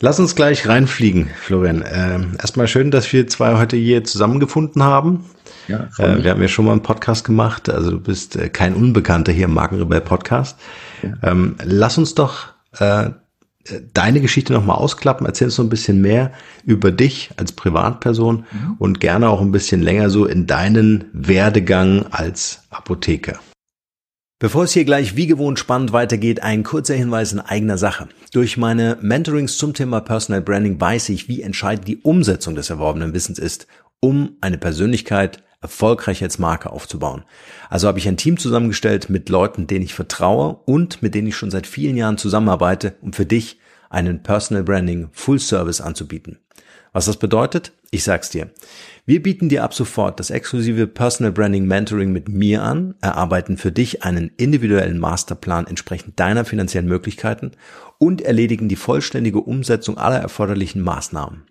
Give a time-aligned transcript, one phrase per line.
[0.00, 1.84] Lass uns gleich reinfliegen, Florian.
[1.92, 5.24] Ähm, erstmal schön, dass wir zwei heute hier zusammengefunden haben.
[5.66, 8.74] Ja, äh, wir haben ja schon mal einen Podcast gemacht, also du bist äh, kein
[8.74, 10.56] Unbekannter hier im Markenrebell Podcast.
[11.02, 11.30] Ja.
[11.30, 12.46] Ähm, lass uns doch
[12.78, 13.10] äh,
[13.92, 15.26] deine Geschichte nochmal ausklappen.
[15.26, 16.32] Erzähl uns so ein bisschen mehr
[16.64, 18.76] über dich als Privatperson mhm.
[18.78, 23.40] und gerne auch ein bisschen länger so in deinen Werdegang als Apotheker.
[24.40, 28.08] Bevor es hier gleich wie gewohnt spannend weitergeht, ein kurzer Hinweis in eigener Sache.
[28.32, 33.14] Durch meine Mentorings zum Thema Personal Branding weiß ich, wie entscheidend die Umsetzung des erworbenen
[33.14, 33.66] Wissens ist,
[33.98, 37.24] um eine Persönlichkeit erfolgreich als Marke aufzubauen.
[37.68, 41.36] Also habe ich ein Team zusammengestellt mit Leuten, denen ich vertraue und mit denen ich
[41.36, 43.58] schon seit vielen Jahren zusammenarbeite, um für dich
[43.90, 46.38] einen Personal Branding Full Service anzubieten.
[46.92, 47.72] Was das bedeutet?
[47.90, 48.50] Ich sag's dir.
[49.08, 53.72] Wir bieten dir ab sofort das exklusive Personal Branding Mentoring mit mir an, erarbeiten für
[53.72, 57.52] dich einen individuellen Masterplan entsprechend deiner finanziellen Möglichkeiten
[57.96, 61.44] und erledigen die vollständige Umsetzung aller erforderlichen Maßnahmen.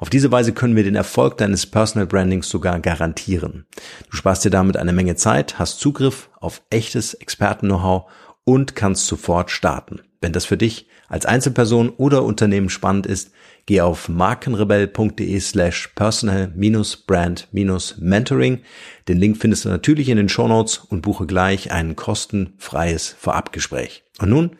[0.00, 3.66] Auf diese Weise können wir den Erfolg deines Personal Brandings sogar garantieren.
[4.10, 8.10] Du sparst dir damit eine Menge Zeit, hast Zugriff auf echtes Experten-Know-how
[8.42, 10.00] und kannst sofort starten.
[10.20, 13.30] Wenn das für dich als Einzelperson oder Unternehmen spannend ist,
[13.66, 18.60] Geh auf markenrebell.de slash personal-brand-mentoring.
[19.08, 24.04] Den Link findest du natürlich in den Shownotes und buche gleich ein kostenfreies Vorabgespräch.
[24.20, 24.50] Und nun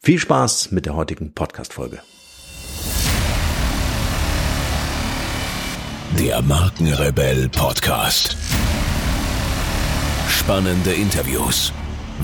[0.00, 2.00] viel Spaß mit der heutigen Podcast-Folge.
[6.18, 8.38] Der Markenrebell Podcast.
[10.30, 11.70] Spannende Interviews,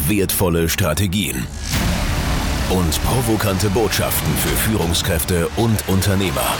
[0.09, 1.47] wertvolle Strategien
[2.71, 6.57] und provokante Botschaften für Führungskräfte und Unternehmer.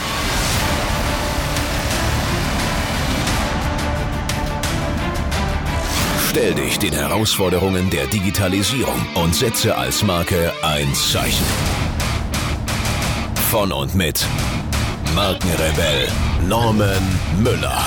[6.29, 11.45] Stell dich den Herausforderungen der Digitalisierung und setze als Marke ein Zeichen.
[13.49, 14.25] Von und mit
[15.13, 16.07] Markenrebell
[16.47, 17.81] Norman Müller.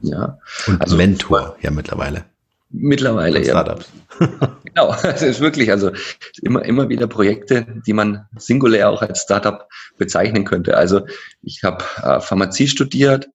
[0.00, 0.38] Ja.
[0.66, 2.24] Und also, Mentor ja mittlerweile.
[2.70, 3.52] Mittlerweile, ja.
[3.52, 3.86] Startups.
[4.64, 5.92] genau, es ist wirklich, also
[6.42, 10.76] immer, immer wieder Projekte, die man singulär auch als Startup bezeichnen könnte.
[10.76, 11.02] Also
[11.42, 13.28] ich habe äh, Pharmazie studiert,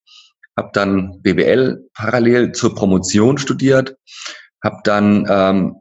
[0.57, 3.97] habe dann BWL parallel zur Promotion studiert,
[4.63, 5.75] habe dann ähm,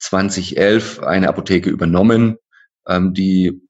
[0.00, 2.36] 2011 eine Apotheke übernommen,
[2.86, 3.60] ähm, die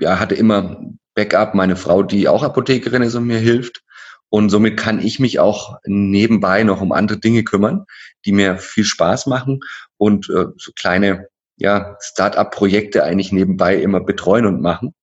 [0.00, 0.80] ja, hatte immer
[1.14, 3.82] Backup, meine Frau, die auch Apothekerin ist und mir hilft.
[4.28, 7.86] Und somit kann ich mich auch nebenbei noch um andere Dinge kümmern,
[8.24, 9.60] die mir viel Spaß machen
[9.98, 14.94] und äh, so kleine ja, Start-up-Projekte eigentlich nebenbei immer betreuen und machen.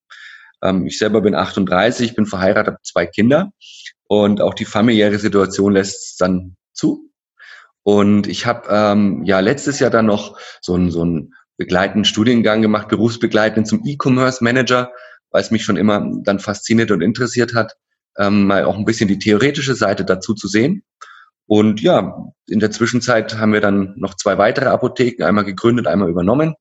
[0.62, 3.52] Ähm, ich selber bin 38, bin verheiratet, habe zwei Kinder
[4.08, 7.10] und auch die familiäre Situation lässt es dann zu.
[7.84, 12.62] Und ich habe ähm, ja letztes Jahr dann noch so einen, so einen begleitenden Studiengang
[12.62, 14.92] gemacht, berufsbegleitend zum E-Commerce Manager,
[15.32, 17.76] weil es mich schon immer dann fasziniert und interessiert hat
[18.18, 20.84] ähm, mal auch ein bisschen die theoretische Seite dazu zu sehen.
[21.54, 26.10] Und ja, in der Zwischenzeit haben wir dann noch zwei weitere Apotheken, einmal gegründet, einmal
[26.10, 26.56] übernommen.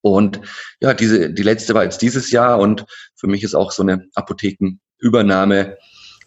[0.00, 0.40] Und
[0.80, 4.06] ja, diese, die letzte war jetzt dieses Jahr und für mich ist auch so eine
[4.16, 5.76] Apothekenübernahme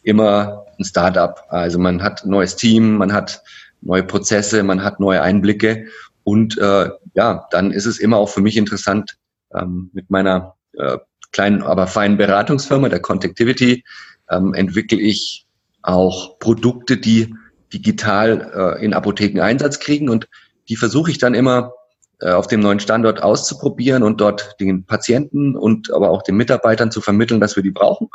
[0.02, 1.44] immer ein Startup.
[1.50, 3.44] Also man hat ein neues Team, man hat
[3.82, 5.88] neue Prozesse, man hat neue Einblicke
[6.24, 9.18] und äh, ja, dann ist es immer auch für mich interessant,
[9.54, 11.00] ähm, mit meiner äh,
[11.34, 13.84] kleinen, aber feinen Beratungsfirma, der Contactivity,
[14.30, 15.48] ähm, entwickle ich
[15.82, 17.36] auch Produkte, die
[17.74, 20.28] digital äh, in Apotheken Einsatz kriegen und
[20.70, 21.74] die versuche ich dann immer
[22.20, 26.92] äh, auf dem neuen Standort auszuprobieren und dort den Patienten und aber auch den Mitarbeitern
[26.92, 28.08] zu vermitteln, dass wir die brauchen.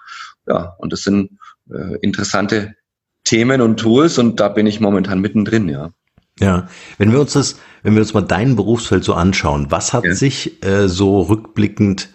[0.47, 1.39] Ja, und das sind
[1.71, 2.75] äh, interessante
[3.25, 5.91] Themen und Tools und da bin ich momentan mittendrin, ja.
[6.41, 10.05] Ja, wenn wir uns das, wenn wir uns mal dein Berufsfeld so anschauen, was hat
[10.05, 10.15] ja.
[10.15, 12.11] sich äh, so rückblickend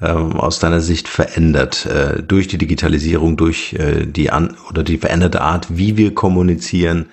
[0.00, 4.98] ähm, aus deiner Sicht verändert äh, durch die Digitalisierung, durch äh, die an oder die
[4.98, 7.06] veränderte Art, wie wir kommunizieren,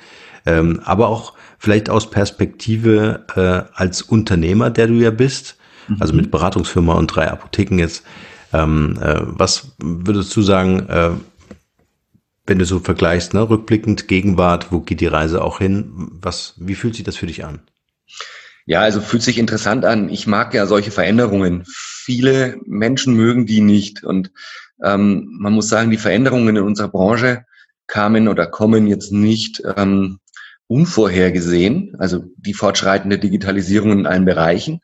[0.45, 5.57] ähm, aber auch vielleicht aus Perspektive äh, als Unternehmer, der du ja bist,
[5.87, 5.97] mhm.
[5.99, 8.05] also mit Beratungsfirma und drei Apotheken jetzt.
[8.53, 11.11] Ähm, äh, was würdest du sagen, äh,
[12.45, 15.91] wenn du so vergleichst, ne, rückblickend, Gegenwart, wo geht die Reise auch hin?
[16.21, 17.61] Was, wie fühlt sich das für dich an?
[18.67, 20.09] Ja, also fühlt sich interessant an.
[20.09, 21.63] Ich mag ja solche Veränderungen.
[21.67, 24.03] Viele Menschen mögen die nicht.
[24.03, 24.31] Und
[24.83, 27.45] ähm, man muss sagen, die Veränderungen in unserer Branche
[27.87, 30.17] kamen oder kommen jetzt nicht ähm,
[30.67, 31.95] unvorhergesehen.
[31.99, 34.81] Also die fortschreitende Digitalisierung in allen Bereichen.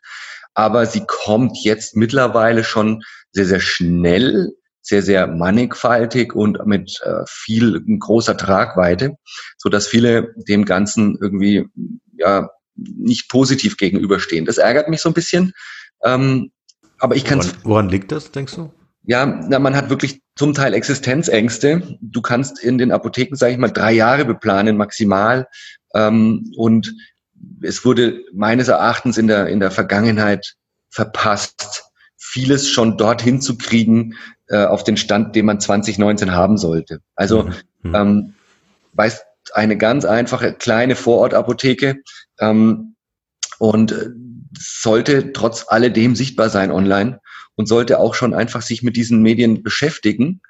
[0.54, 3.02] Aber sie kommt jetzt mittlerweile schon
[3.32, 4.52] sehr, sehr schnell,
[4.84, 9.16] sehr, sehr mannigfaltig und mit äh, viel großer Tragweite,
[9.58, 11.66] so dass viele dem Ganzen irgendwie
[12.16, 12.50] ja
[12.96, 14.46] nicht positiv gegenüberstehen.
[14.46, 15.54] Das ärgert mich so ein bisschen.
[16.04, 16.52] Ähm,
[17.00, 18.72] aber ich kann woran, woran liegt das, denkst du?
[19.04, 21.98] Ja, na, man hat wirklich zum Teil Existenzängste.
[22.02, 25.48] Du kannst in den Apotheken, sage ich mal, drei Jahre beplanen maximal.
[25.94, 26.94] Ähm, und
[27.62, 30.56] es wurde meines Erachtens in der, in der Vergangenheit
[30.90, 31.86] verpasst,
[32.18, 34.16] vieles schon dorthin zu kriegen,
[34.48, 37.02] äh, auf den Stand, den man 2019 haben sollte.
[37.16, 37.54] Also, mhm.
[37.82, 37.96] mhm.
[37.96, 38.34] ähm,
[38.94, 39.24] weißt,
[39.54, 42.02] eine ganz einfache kleine Vorortapotheke
[42.40, 42.96] ähm,
[43.60, 44.10] und äh,
[44.58, 47.20] sollte trotz alledem sichtbar sein online
[47.56, 50.42] und sollte auch schon einfach sich mit diesen Medien beschäftigen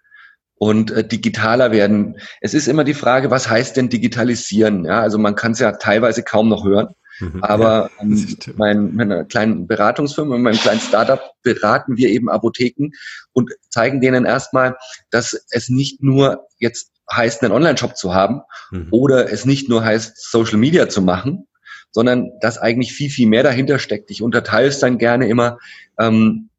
[0.56, 2.18] und äh, digitaler werden.
[2.40, 4.86] Es ist immer die Frage, was heißt denn digitalisieren?
[4.86, 6.94] Ja, also man kann es ja teilweise kaum noch hören.
[7.20, 7.44] Mhm.
[7.44, 12.92] Aber ja, ähm, mein, meiner kleinen Beratungsfirma, in meinem kleinen Startup beraten wir eben Apotheken
[13.34, 14.76] und zeigen denen erstmal,
[15.10, 18.88] dass es nicht nur jetzt heißt, einen Online-Shop zu haben mhm.
[18.92, 21.48] oder es nicht nur heißt, Social Media zu machen,
[21.92, 24.12] sondern dass eigentlich viel, viel mehr dahinter steckt.
[24.12, 25.58] Ich unterteile es dann gerne immer,
[26.00, 26.50] ähm,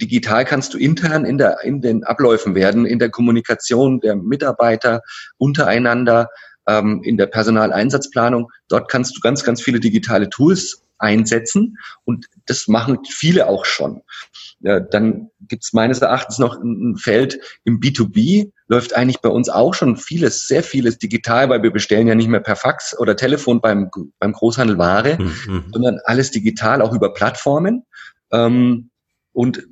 [0.00, 5.00] digital kannst du intern in, der, in den Abläufen werden, in der Kommunikation der Mitarbeiter
[5.38, 6.28] untereinander,
[6.68, 8.50] ähm, in der Personaleinsatzplanung.
[8.68, 14.02] Dort kannst du ganz, ganz viele digitale Tools einsetzen und das machen viele auch schon.
[14.60, 19.48] Ja, dann gibt es meines Erachtens noch ein Feld im B2B, läuft eigentlich bei uns
[19.48, 23.16] auch schon vieles, sehr vieles digital, weil wir bestellen ja nicht mehr per Fax oder
[23.16, 25.64] Telefon beim, beim Großhandel Ware, mhm.
[25.72, 27.84] sondern alles digital, auch über Plattformen.
[28.32, 28.90] Ähm,
[29.32, 29.66] und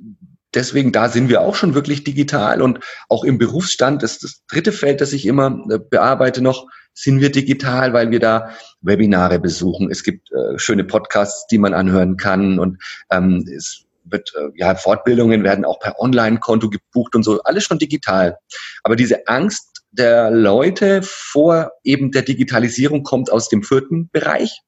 [0.53, 2.79] deswegen, da sind wir auch schon wirklich digital und
[3.09, 7.31] auch im Berufsstand, das, das dritte Feld, das ich immer äh, bearbeite noch, sind wir
[7.31, 8.49] digital, weil wir da
[8.81, 9.91] Webinare besuchen.
[9.91, 12.81] Es gibt äh, schöne Podcasts, die man anhören kann und
[13.11, 17.79] ähm, es wird, äh, ja, Fortbildungen werden auch per Online-Konto gebucht und so, alles schon
[17.79, 18.37] digital.
[18.83, 24.61] Aber diese Angst der Leute vor eben der Digitalisierung kommt aus dem vierten Bereich.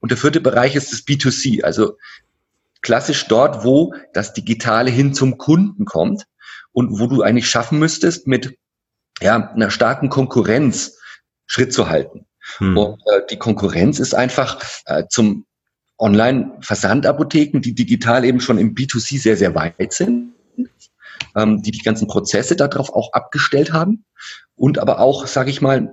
[0.00, 1.96] Und der vierte Bereich ist das B2C, also
[2.80, 6.26] klassisch dort, wo das Digitale hin zum Kunden kommt
[6.72, 8.56] und wo du eigentlich schaffen müsstest, mit
[9.20, 10.98] ja, einer starken Konkurrenz
[11.52, 12.24] Schritt zu halten.
[12.58, 12.76] Hm.
[12.76, 15.44] Und äh, die Konkurrenz ist einfach äh, zum
[15.98, 20.32] Online-Versandapotheken, die digital eben schon im B2C sehr, sehr weit sind,
[21.36, 24.04] ähm, die die ganzen Prozesse darauf auch abgestellt haben
[24.54, 25.92] und aber auch, sage ich mal,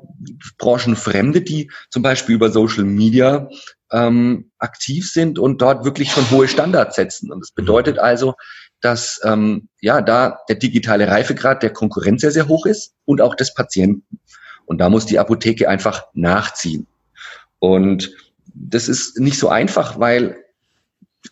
[0.57, 3.49] Branchenfremde, die zum Beispiel über Social Media
[3.91, 7.31] ähm, aktiv sind und dort wirklich schon hohe Standards setzen.
[7.31, 8.03] Und das bedeutet mhm.
[8.03, 8.33] also,
[8.79, 13.35] dass ähm, ja da der digitale Reifegrad der Konkurrenz sehr, sehr hoch ist und auch
[13.35, 14.19] des Patienten.
[14.69, 16.85] Und da muss die Apotheke einfach nachziehen.
[17.57, 18.11] Und
[18.45, 20.37] das ist nicht so einfach, weil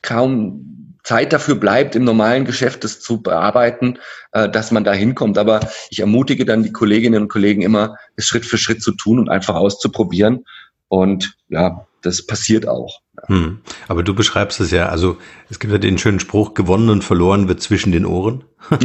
[0.02, 4.00] kaum Zeit dafür bleibt, im normalen Geschäft das zu bearbeiten,
[4.32, 5.38] äh, dass man da hinkommt.
[5.38, 5.60] Aber
[5.92, 9.30] ich ermutige dann die Kolleginnen und Kollegen immer, es Schritt für Schritt zu tun und
[9.30, 10.44] einfach auszuprobieren.
[10.88, 13.02] Und ja, das passiert auch.
[13.28, 13.60] Hm.
[13.88, 15.18] Aber du beschreibst es ja, also
[15.52, 18.44] es gibt ja den schönen Spruch, gewonnen und verloren wird zwischen den Ohren.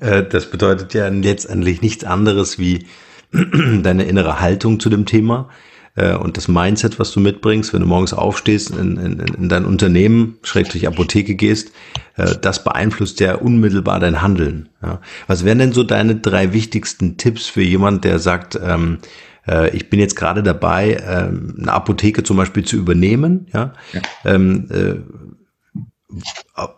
[0.00, 2.86] Äh, das bedeutet ja letztendlich nichts anderes wie
[3.82, 5.48] deine innere Haltung zu dem Thema
[5.96, 9.64] äh, und das Mindset, was du mitbringst, wenn du morgens aufstehst, in, in, in dein
[9.64, 11.72] Unternehmen, schrägstrich Apotheke gehst,
[12.16, 14.68] äh, das beeinflusst ja unmittelbar dein Handeln.
[14.82, 15.00] Ja.
[15.26, 18.98] Was wären denn so deine drei wichtigsten Tipps für jemand, der sagt, ähm,
[19.46, 23.72] äh, ich bin jetzt gerade dabei, ähm, eine Apotheke zum Beispiel zu übernehmen, ja.
[23.92, 24.00] ja.
[24.24, 24.94] Ähm, äh,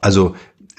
[0.00, 0.34] also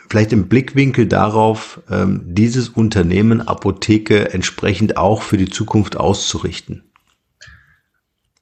[0.09, 6.83] vielleicht im Blickwinkel darauf, ähm, dieses Unternehmen Apotheke entsprechend auch für die Zukunft auszurichten?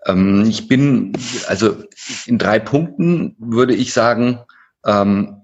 [0.05, 1.13] Ähm, ich bin,
[1.47, 1.75] also
[2.25, 4.39] in drei Punkten würde ich sagen,
[4.85, 5.41] ähm,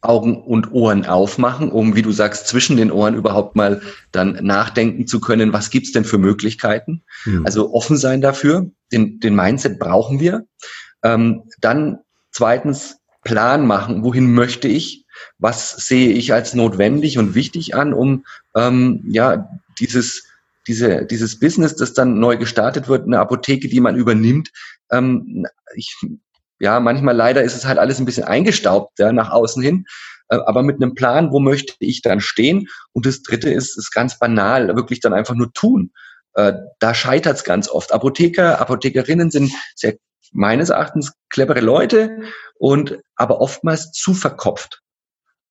[0.00, 3.80] Augen und Ohren aufmachen, um, wie du sagst, zwischen den Ohren überhaupt mal
[4.12, 7.02] dann nachdenken zu können, was gibt's denn für Möglichkeiten?
[7.24, 7.46] Mhm.
[7.46, 10.46] Also offen sein dafür, den, den Mindset brauchen wir.
[11.02, 15.03] Ähm, dann zweitens Plan machen, wohin möchte ich,
[15.38, 20.24] was sehe ich als notwendig und wichtig an, um ähm, ja dieses
[20.66, 24.50] diese, dieses Business, das dann neu gestartet wird, eine Apotheke, die man übernimmt,
[24.90, 25.94] ähm, ich,
[26.58, 29.84] ja, manchmal leider ist es halt alles ein bisschen eingestaubt ja, nach außen hin,
[30.28, 32.68] äh, aber mit einem Plan, wo möchte ich dann stehen?
[32.92, 35.92] Und das Dritte ist, ist ganz banal, wirklich dann einfach nur tun.
[36.34, 37.92] Äh, da scheitert es ganz oft.
[37.92, 39.96] Apotheker, Apothekerinnen sind sehr
[40.32, 42.22] meines Erachtens clevere Leute
[42.58, 44.80] und aber oftmals zu verkopft,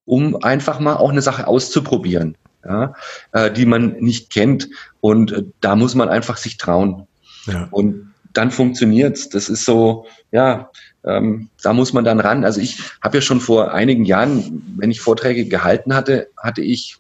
[0.06, 2.94] um einfach mal auch eine Sache auszuprobieren ja,
[3.32, 4.70] äh, die man nicht kennt.
[5.02, 7.08] Und äh, da muss man einfach sich trauen.
[7.46, 7.68] Ja.
[7.72, 9.30] Und dann funktioniert's.
[9.30, 10.72] Das ist so, ja,
[11.04, 12.46] ähm, da muss man dann ran.
[12.46, 16.98] Also ich habe ja schon vor einigen Jahren, wenn ich Vorträge gehalten hatte, hatte ich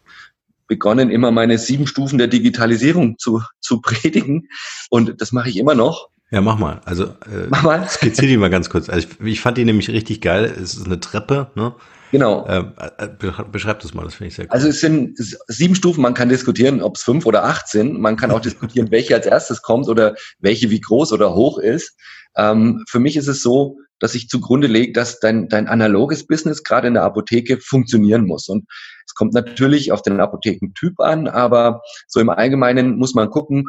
[0.68, 4.50] begonnen, immer meine sieben Stufen der Digitalisierung zu, zu predigen.
[4.90, 6.10] Und das mache ich immer noch.
[6.32, 6.82] Ja, mach mal.
[6.86, 7.88] Also äh, mach mal.
[7.88, 8.90] skizziere die mal ganz kurz.
[8.90, 10.46] Also ich, ich fand die nämlich richtig geil.
[10.46, 11.76] Es ist eine Treppe, ne?
[12.14, 12.46] Genau.
[12.48, 13.08] Ähm, äh,
[13.52, 14.52] beschreib das mal, das finde ich sehr cool.
[14.52, 15.18] Also es sind
[15.48, 18.00] sieben Stufen, man kann diskutieren, ob es fünf oder acht sind.
[18.00, 21.98] Man kann auch diskutieren, welche als erstes kommt oder welche wie groß oder hoch ist.
[22.38, 26.64] Ähm, für mich ist es so, dass ich zugrunde lege, dass dein, dein analoges Business
[26.64, 28.48] gerade in der Apotheke funktionieren muss.
[28.48, 28.66] Und
[29.08, 33.66] es kommt natürlich auf den Apothekentyp an, aber so im Allgemeinen muss man gucken,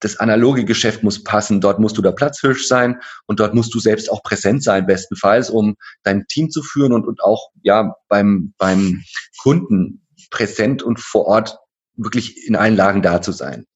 [0.00, 1.60] das analoge Geschäft muss passen.
[1.60, 5.50] Dort musst du der Platzhirsch sein und dort musst du selbst auch präsent sein, bestenfalls,
[5.50, 9.02] um dein Team zu führen und, und auch ja beim, beim
[9.42, 11.58] Kunden präsent und vor Ort
[11.96, 13.66] wirklich in allen Lagen da zu sein.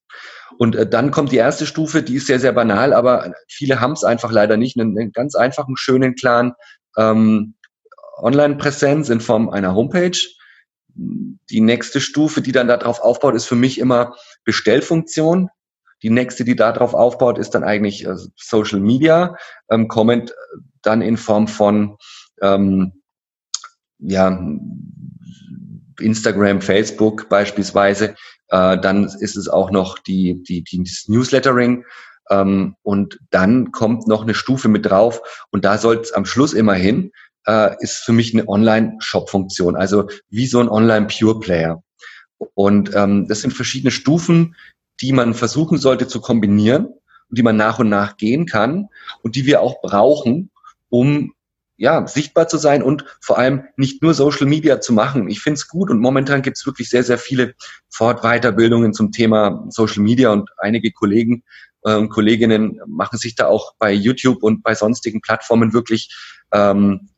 [0.59, 3.93] Und äh, dann kommt die erste Stufe, die ist sehr, sehr banal, aber viele haben
[3.93, 4.79] es einfach leider nicht.
[4.79, 6.52] Einen, einen ganz einfachen, schönen, klaren
[6.97, 7.55] ähm,
[8.19, 10.19] Online-Präsenz in Form einer Homepage.
[10.95, 14.14] Die nächste Stufe, die dann darauf aufbaut, ist für mich immer
[14.45, 15.49] Bestellfunktion.
[16.02, 19.37] Die nächste, die darauf aufbaut, ist dann eigentlich äh, Social Media,
[19.71, 20.35] ähm, Comment
[20.82, 21.97] dann in Form von
[22.40, 22.92] ähm,
[23.99, 24.37] ja,
[26.00, 28.14] Instagram, Facebook beispielsweise.
[28.49, 31.85] Äh, dann ist es auch noch die, die, die Newslettering.
[32.30, 35.21] Ähm, und dann kommt noch eine Stufe mit drauf.
[35.50, 37.12] Und da soll es am Schluss immerhin,
[37.47, 39.76] äh, ist für mich eine Online-Shop-Funktion.
[39.76, 41.82] Also wie so ein Online-Pure-Player.
[42.54, 44.56] Und ähm, das sind verschiedene Stufen,
[45.02, 48.88] die man versuchen sollte zu kombinieren und die man nach und nach gehen kann
[49.23, 50.50] und die wir auch brauchen,
[50.88, 51.32] um
[51.76, 55.28] ja, sichtbar zu sein und vor allem nicht nur Social Media zu machen.
[55.28, 57.54] Ich finde es gut und momentan gibt es wirklich sehr, sehr viele
[57.88, 61.42] Fort Weiterbildungen zum Thema Social Media und einige Kollegen
[61.82, 66.14] und Kolleginnen machen sich da auch bei YouTube und bei sonstigen Plattformen wirklich,
[66.52, 67.09] ähm,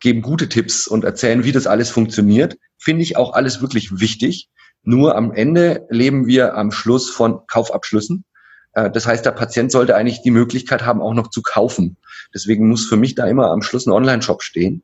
[0.00, 2.56] geben gute Tipps und erzählen, wie das alles funktioniert.
[2.78, 4.48] Finde ich auch alles wirklich wichtig.
[4.82, 8.24] Nur am Ende leben wir am Schluss von Kaufabschlüssen.
[8.72, 11.96] Äh, das heißt, der Patient sollte eigentlich die Möglichkeit haben, auch noch zu kaufen.
[12.32, 14.82] Deswegen muss für mich da immer am Schluss ein Online-Shop stehen.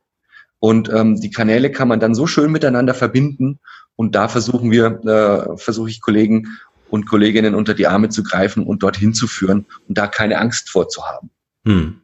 [0.59, 3.61] Und ähm, die Kanäle kann man dann so schön miteinander verbinden.
[3.97, 8.65] Und da versuchen wir, äh, versuche ich Kollegen und Kolleginnen unter die Arme zu greifen
[8.65, 11.31] und dorthin zu führen und da keine Angst vorzuhaben.
[11.65, 12.01] Hm.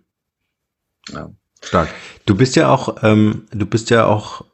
[1.11, 1.31] Ja.
[1.63, 1.89] Stark.
[2.27, 4.45] Du bist ja auch, ähm, du bist ja auch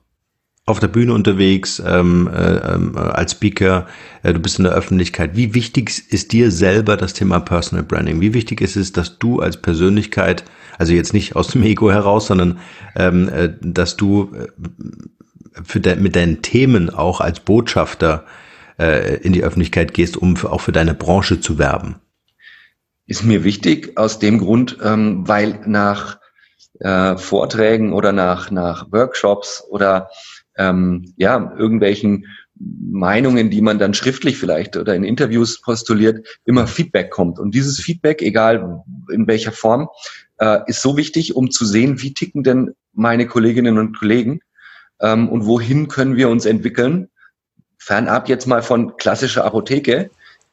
[0.66, 3.86] auf der Bühne unterwegs, ähm, äh, äh, als Speaker,
[4.22, 5.36] äh, du bist in der Öffentlichkeit.
[5.36, 8.20] Wie wichtig ist dir selber das Thema Personal Branding?
[8.20, 10.44] Wie wichtig ist es, dass du als Persönlichkeit,
[10.78, 12.60] also jetzt nicht aus dem Ego heraus, sondern
[12.96, 14.46] ähm, äh, dass du äh,
[15.62, 18.24] für de mit deinen Themen auch als Botschafter
[18.78, 21.96] äh, in die Öffentlichkeit gehst, um für, auch für deine Branche zu werben?
[23.06, 26.18] Ist mir wichtig aus dem Grund, ähm, weil nach
[26.80, 30.10] äh, Vorträgen oder nach, nach Workshops oder
[30.56, 32.26] ähm, ja, irgendwelchen
[32.56, 37.38] Meinungen, die man dann schriftlich vielleicht oder in Interviews postuliert, immer Feedback kommt.
[37.38, 39.88] Und dieses Feedback, egal in welcher Form,
[40.38, 44.40] äh, ist so wichtig, um zu sehen, wie ticken denn meine Kolleginnen und Kollegen
[45.00, 47.08] ähm, und wohin können wir uns entwickeln.
[47.78, 50.10] Fernab jetzt mal von klassischer Apotheke,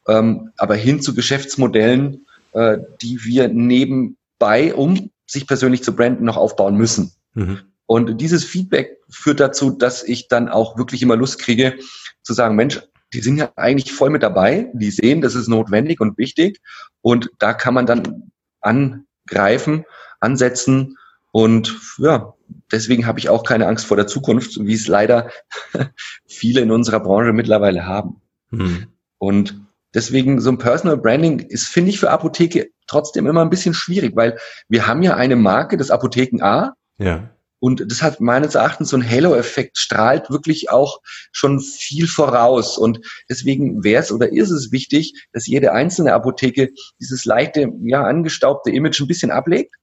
[0.08, 6.36] ähm, aber hin zu Geschäftsmodellen, äh, die wir nebenbei, um sich persönlich zu branden, noch
[6.36, 7.12] aufbauen müssen.
[7.34, 7.60] Mhm.
[7.86, 11.78] Und dieses Feedback führt dazu, dass ich dann auch wirklich immer Lust kriege
[12.22, 12.80] zu sagen, Mensch,
[13.12, 16.60] die sind ja eigentlich voll mit dabei, die sehen, das ist notwendig und wichtig
[17.00, 19.84] und da kann man dann angreifen,
[20.20, 20.96] ansetzen
[21.32, 22.34] und ja,
[22.70, 25.30] deswegen habe ich auch keine Angst vor der Zukunft, wie es leider
[26.26, 28.20] viele in unserer Branche mittlerweile haben.
[28.50, 28.86] Mhm.
[29.18, 29.60] Und
[29.94, 34.14] deswegen so ein Personal Branding ist, finde ich, für Apotheke trotzdem immer ein bisschen schwierig,
[34.14, 36.74] weil wir haben ja eine Marke, das Apotheken A.
[36.98, 37.30] Ja.
[37.58, 42.76] Und das hat meines Erachtens so ein Halo-Effekt, strahlt wirklich auch schon viel voraus.
[42.76, 46.70] Und deswegen wäre es oder ist es wichtig, dass jede einzelne Apotheke
[47.00, 49.76] dieses leichte, ja, angestaubte Image ein bisschen ablegt.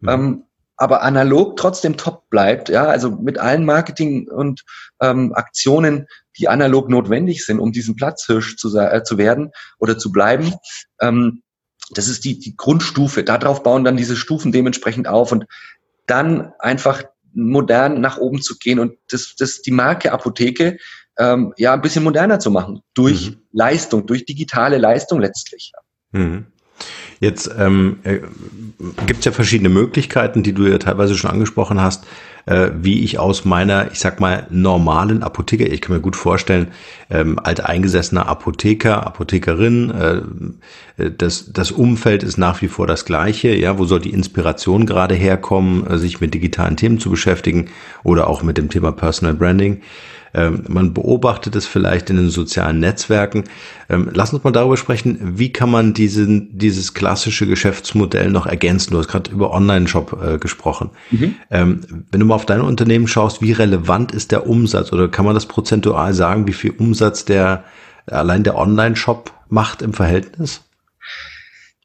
[0.00, 0.08] Mhm.
[0.08, 0.44] Ähm,
[0.76, 4.64] aber analog trotzdem top bleibt, ja, also mit allen Marketing und
[5.00, 6.06] ähm, Aktionen,
[6.38, 10.52] die analog notwendig sind, um diesen Platzhirsch zu, äh, zu werden oder zu bleiben.
[11.00, 11.43] Ähm,
[11.90, 13.24] das ist die, die Grundstufe.
[13.24, 15.44] Darauf bauen dann diese Stufen dementsprechend auf und
[16.06, 20.78] dann einfach modern nach oben zu gehen und das, das die Marke Apotheke
[21.18, 23.36] ähm, ja ein bisschen moderner zu machen durch mhm.
[23.52, 25.72] Leistung, durch digitale Leistung letztlich.
[26.12, 26.46] Mhm.
[27.20, 28.20] Jetzt ähm, äh,
[29.06, 32.04] gibt es ja verschiedene Möglichkeiten, die du ja teilweise schon angesprochen hast,
[32.46, 36.68] äh, wie ich aus meiner, ich sag mal, normalen Apotheker, ich kann mir gut vorstellen,
[37.10, 43.78] ähm, alteingesessener Apotheker, Apothekerin, äh, das, das Umfeld ist nach wie vor das gleiche, ja,
[43.78, 47.70] wo soll die Inspiration gerade herkommen, äh, sich mit digitalen Themen zu beschäftigen
[48.02, 49.80] oder auch mit dem Thema Personal Branding.
[50.34, 53.44] Ähm, man beobachtet es vielleicht in den sozialen Netzwerken.
[53.88, 58.90] Ähm, lass uns mal darüber sprechen, wie kann man diesen, dieses klassische Geschäftsmodell noch ergänzen?
[58.90, 60.90] Du hast gerade über Online-Shop äh, gesprochen.
[61.10, 61.36] Mhm.
[61.50, 65.24] Ähm, wenn du mal auf dein Unternehmen schaust, wie relevant ist der Umsatz oder kann
[65.24, 67.64] man das prozentual sagen, wie viel Umsatz der
[68.06, 70.62] allein der Online-Shop macht im Verhältnis?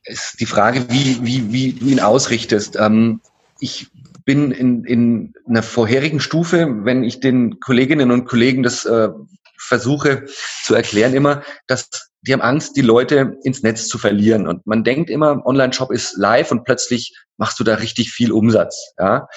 [0.05, 2.77] Ist die Frage, wie, wie, wie du ihn ausrichtest.
[2.79, 3.21] Ähm,
[3.59, 3.87] ich
[4.25, 9.09] bin in, in einer vorherigen Stufe, wenn ich den Kolleginnen und Kollegen das äh,
[9.57, 10.25] versuche
[10.63, 11.89] zu erklären, immer, dass
[12.21, 14.47] die haben Angst, die Leute ins Netz zu verlieren.
[14.47, 18.93] Und man denkt immer, Online-Shop ist live und plötzlich machst du da richtig viel Umsatz.
[18.97, 19.27] Ja?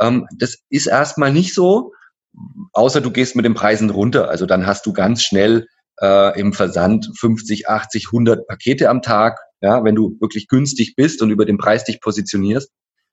[0.00, 1.92] Ähm, das ist erstmal nicht so,
[2.72, 4.30] außer du gehst mit den Preisen runter.
[4.30, 5.66] Also dann hast du ganz schnell
[6.00, 11.20] äh, im Versand 50, 80, 100 Pakete am Tag, ja, wenn du wirklich günstig bist
[11.20, 12.70] und über den Preis dich positionierst.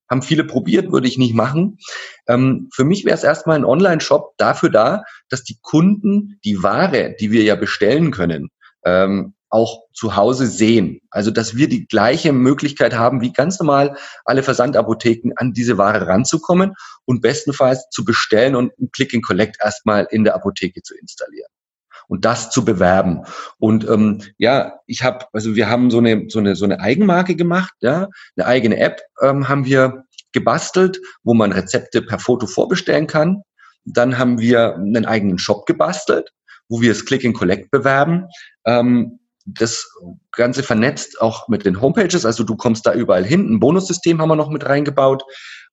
[0.09, 1.77] Haben viele probiert, würde ich nicht machen.
[2.27, 7.15] Ähm, für mich wäre es erstmal ein Online-Shop dafür da, dass die Kunden die Ware,
[7.19, 8.49] die wir ja bestellen können,
[8.85, 11.01] ähm, auch zu Hause sehen.
[11.09, 16.07] Also dass wir die gleiche Möglichkeit haben, wie ganz normal alle Versandapotheken an diese Ware
[16.07, 16.73] ranzukommen
[17.05, 21.47] und bestenfalls zu bestellen und ein Click and Collect erstmal in der Apotheke zu installieren
[22.07, 23.23] und das zu bewerben.
[23.59, 27.35] Und ähm, ja, ich habe, also wir haben so eine so eine so eine Eigenmarke
[27.35, 33.07] gemacht, ja, eine eigene App ähm, haben wir gebastelt, wo man Rezepte per Foto vorbestellen
[33.07, 33.41] kann.
[33.85, 36.31] Dann haben wir einen eigenen Shop gebastelt,
[36.67, 38.27] wo wir es Click and Collect bewerben.
[38.65, 39.89] Ähm, das
[40.33, 43.49] Ganze vernetzt auch mit den Homepages, also du kommst da überall hin.
[43.49, 45.23] Ein Bonussystem haben wir noch mit reingebaut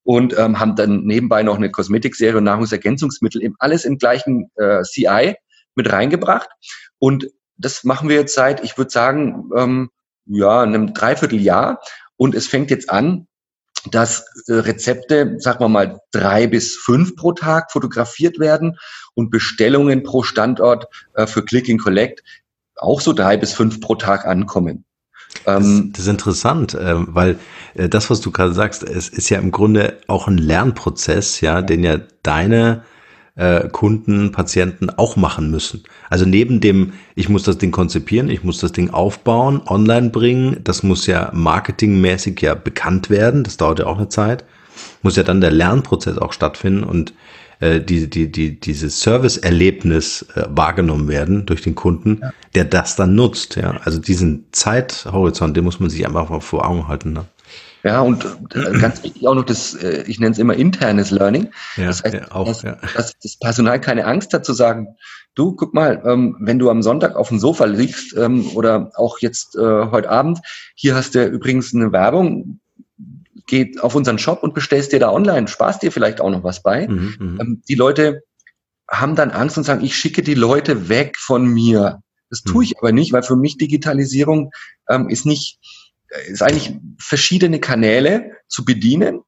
[0.05, 5.35] und ähm, haben dann nebenbei noch eine Kosmetikserie und Nahrungsergänzungsmittel, alles im gleichen äh, CI
[5.75, 6.49] mit reingebracht.
[6.99, 9.91] Und das machen wir jetzt seit, ich würde sagen, ähm,
[10.27, 11.81] ja, einem Dreivierteljahr.
[12.17, 13.27] Und es fängt jetzt an,
[13.91, 18.79] dass äh, Rezepte, sagen wir mal, drei bis fünf pro Tag fotografiert werden
[19.15, 22.23] und Bestellungen pro Standort äh, für Click and Collect
[22.77, 24.85] auch so drei bis fünf pro Tag ankommen.
[25.45, 27.39] Das, ähm, das ist interessant, äh, weil
[27.75, 31.61] äh, das, was du gerade sagst, es ist ja im Grunde auch ein Lernprozess, ja,
[31.63, 32.85] den ja deine
[33.37, 35.83] äh, Kunden, Patienten auch machen müssen.
[36.09, 40.61] Also neben dem, ich muss das Ding konzipieren, ich muss das Ding aufbauen, online bringen,
[40.63, 44.45] das muss ja marketingmäßig ja bekannt werden, das dauert ja auch eine Zeit,
[45.03, 47.13] muss ja dann der Lernprozess auch stattfinden und
[47.61, 52.33] äh, die, die, die, dieses Service-Erlebnis äh, wahrgenommen werden durch den Kunden, ja.
[52.55, 53.57] der das dann nutzt.
[53.57, 57.13] Ja, also diesen Zeithorizont, den muss man sich einfach vor Augen halten.
[57.13, 57.25] Ne?
[57.85, 61.51] Ja, und äh, ganz wichtig auch noch das, äh, ich nenne es immer internes Learning.
[61.77, 62.79] Ja, das heißt, ja, auch, dass, ja.
[62.95, 64.97] dass das Personal keine Angst hat zu sagen,
[65.35, 69.19] du, guck mal, ähm, wenn du am Sonntag auf dem Sofa liegst ähm, oder auch
[69.19, 70.39] jetzt äh, heute Abend,
[70.75, 72.61] hier hast du übrigens eine Werbung,
[73.47, 76.63] geh auf unseren Shop und bestellst dir da online, sparst dir vielleicht auch noch was
[76.63, 76.89] bei.
[76.89, 77.41] Mhm, mhm.
[77.41, 78.23] ähm, die Leute
[78.91, 82.01] haben dann Angst und sagen, ich schicke die Leute weg von mir.
[82.31, 82.63] Das tue mhm.
[82.63, 84.53] ich aber nicht, weil für mich Digitalisierung
[84.89, 85.59] ähm, ist nicht
[86.27, 89.21] ist eigentlich verschiedene Kanäle zu bedienen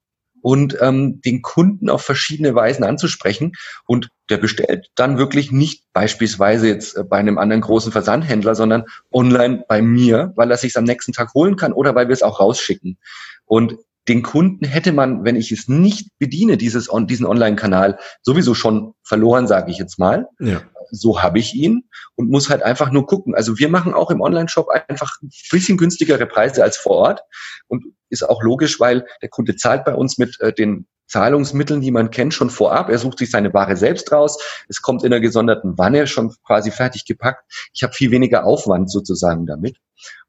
[0.47, 3.53] und ähm, den Kunden auf verschiedene Weisen anzusprechen.
[3.85, 8.85] Und der bestellt dann wirklich nicht beispielsweise jetzt äh, bei einem anderen großen Versandhändler, sondern
[9.13, 12.23] online bei mir, weil er sich am nächsten Tag holen kann oder weil wir es
[12.23, 12.97] auch rausschicken.
[13.45, 13.77] Und
[14.09, 19.47] den Kunden hätte man, wenn ich es nicht bediene, dieses, diesen Online-Kanal, sowieso schon verloren,
[19.47, 20.29] sage ich jetzt mal.
[20.41, 23.35] Ja so habe ich ihn und muss halt einfach nur gucken.
[23.35, 27.21] Also wir machen auch im Online-Shop einfach ein bisschen günstigere Preise als vor Ort
[27.69, 31.93] und ist auch logisch, weil der Kunde zahlt bei uns mit äh, den Zahlungsmitteln, die
[31.93, 32.89] man kennt, schon vorab.
[32.89, 34.39] Er sucht sich seine Ware selbst raus.
[34.69, 37.45] Es kommt in einer gesonderten Wanne schon quasi fertig gepackt.
[37.73, 39.77] Ich habe viel weniger Aufwand sozusagen damit.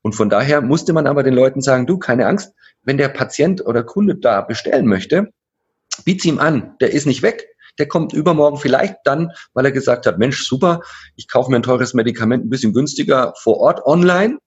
[0.01, 2.53] Und von daher musste man aber den Leuten sagen, du, keine Angst,
[2.88, 5.32] wenn der Patient oder Kunde da bestellen möchte,
[6.04, 7.47] biet's ihm an, der ist nicht weg
[7.78, 10.82] der kommt übermorgen vielleicht dann, weil er gesagt hat, Mensch, super,
[11.15, 14.39] ich kaufe mir ein teures Medikament ein bisschen günstiger vor Ort online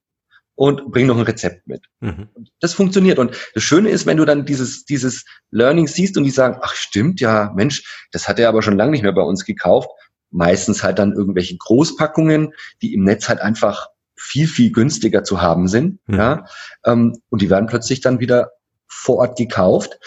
[0.54, 1.86] und bring noch ein Rezept mit.
[2.00, 2.28] Mhm.
[2.60, 3.18] Das funktioniert.
[3.18, 6.74] Und das Schöne ist, wenn du dann dieses, dieses Learning siehst und die sagen, ach
[6.74, 9.88] stimmt, ja, Mensch, das hat er aber schon lange nicht mehr bei uns gekauft.
[10.30, 13.88] Meistens halt dann irgendwelche Großpackungen, die im Netz halt einfach
[14.20, 15.98] viel, viel günstiger zu haben sind.
[16.06, 16.14] Mhm.
[16.14, 16.46] Ja,
[16.84, 18.52] ähm, und die werden plötzlich dann wieder
[18.86, 19.98] vor Ort gekauft.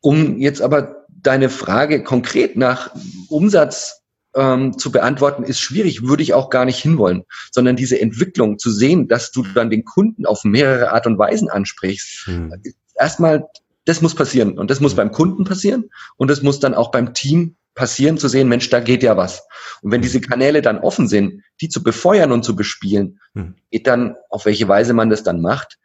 [0.00, 2.90] Um jetzt aber deine Frage konkret nach
[3.28, 4.02] Umsatz
[4.34, 8.70] ähm, zu beantworten, ist schwierig, würde ich auch gar nicht hinwollen, sondern diese Entwicklung zu
[8.70, 12.26] sehen, dass du dann den Kunden auf mehrere Art und Weisen ansprichst.
[12.26, 12.54] Hm.
[12.94, 13.46] Erstmal,
[13.84, 14.96] das muss passieren und das muss hm.
[14.96, 18.80] beim Kunden passieren und das muss dann auch beim Team passieren, zu sehen, Mensch, da
[18.80, 19.42] geht ja was.
[19.82, 23.54] Und wenn diese Kanäle dann offen sind, die zu befeuern und zu bespielen, hm.
[23.70, 25.78] geht dann, auf welche Weise man das dann macht,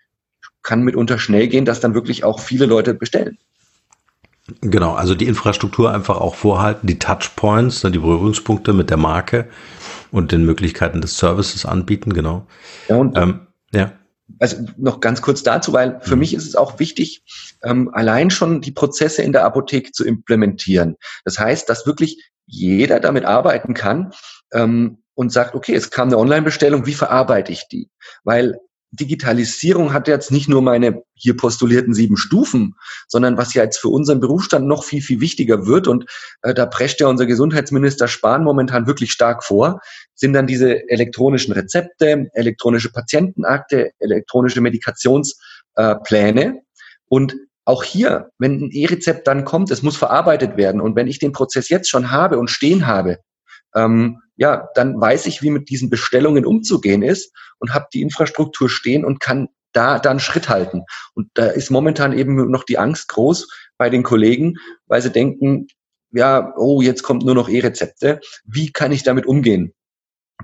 [0.63, 3.37] kann mitunter schnell gehen, dass dann wirklich auch viele Leute bestellen.
[4.61, 9.49] Genau, also die Infrastruktur einfach auch vorhalten, die Touchpoints, ne, die Berührungspunkte mit der Marke
[10.11, 12.47] und den Möglichkeiten des Services anbieten, genau.
[12.87, 13.91] Ja, und ähm, ja.
[14.39, 16.19] Also noch ganz kurz dazu, weil für mhm.
[16.19, 17.23] mich ist es auch wichtig,
[17.63, 20.97] ähm, allein schon die Prozesse in der Apotheke zu implementieren.
[21.23, 24.13] Das heißt, dass wirklich jeder damit arbeiten kann
[24.53, 27.89] ähm, und sagt, okay, es kam eine Online-Bestellung, wie verarbeite ich die?
[28.23, 28.59] Weil
[28.91, 32.75] Digitalisierung hat jetzt nicht nur meine hier postulierten sieben Stufen,
[33.07, 36.05] sondern was ja jetzt für unseren Berufsstand noch viel, viel wichtiger wird, und
[36.41, 39.81] äh, da prescht ja unser Gesundheitsminister Spahn momentan wirklich stark vor,
[40.15, 46.43] sind dann diese elektronischen Rezepte, elektronische Patientenakte, elektronische Medikationspläne.
[46.45, 46.53] Äh,
[47.09, 50.79] und auch hier, wenn ein E-Rezept dann kommt, es muss verarbeitet werden.
[50.79, 53.17] Und wenn ich den Prozess jetzt schon habe und stehen habe,
[53.75, 58.69] ähm, ja, dann weiß ich, wie mit diesen Bestellungen umzugehen ist und habe die Infrastruktur
[58.69, 60.83] stehen und kann da dann Schritt halten.
[61.13, 63.47] Und da ist momentan eben noch die Angst groß
[63.77, 65.67] bei den Kollegen, weil sie denken,
[66.11, 68.21] ja, oh, jetzt kommt nur noch E-Rezepte.
[68.45, 69.73] Wie kann ich damit umgehen?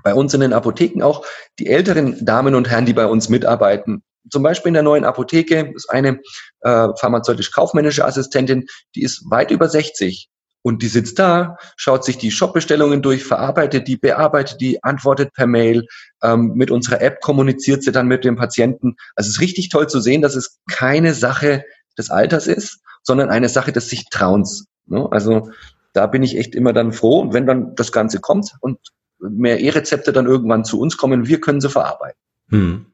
[0.02, 1.24] Bei uns in den Apotheken auch
[1.58, 5.72] die älteren Damen und Herren, die bei uns mitarbeiten, zum Beispiel in der neuen Apotheke
[5.74, 6.20] ist eine
[6.60, 10.30] äh, pharmazeutisch-kaufmännische Assistentin, die ist weit über 60
[10.64, 15.46] und die sitzt da, schaut sich die Shopbestellungen durch, verarbeitet die, bearbeitet die, antwortet per
[15.46, 15.86] Mail.
[16.22, 18.96] Ähm, mit unserer App kommuniziert sie dann mit dem Patienten.
[19.14, 21.64] Also es ist richtig toll zu sehen, dass es keine Sache
[21.98, 24.66] des Alters ist, sondern eine Sache des sich Trauens.
[24.86, 25.06] Ne?
[25.10, 25.50] Also
[25.92, 28.78] da bin ich echt immer dann froh, wenn dann das Ganze kommt und
[29.18, 32.18] mehr E-Rezepte dann irgendwann zu uns kommen, wir können sie verarbeiten.
[32.48, 32.86] Hm.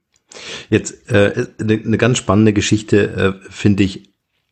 [0.70, 4.10] Jetzt äh, eine, eine ganz spannende Geschichte äh, finde ich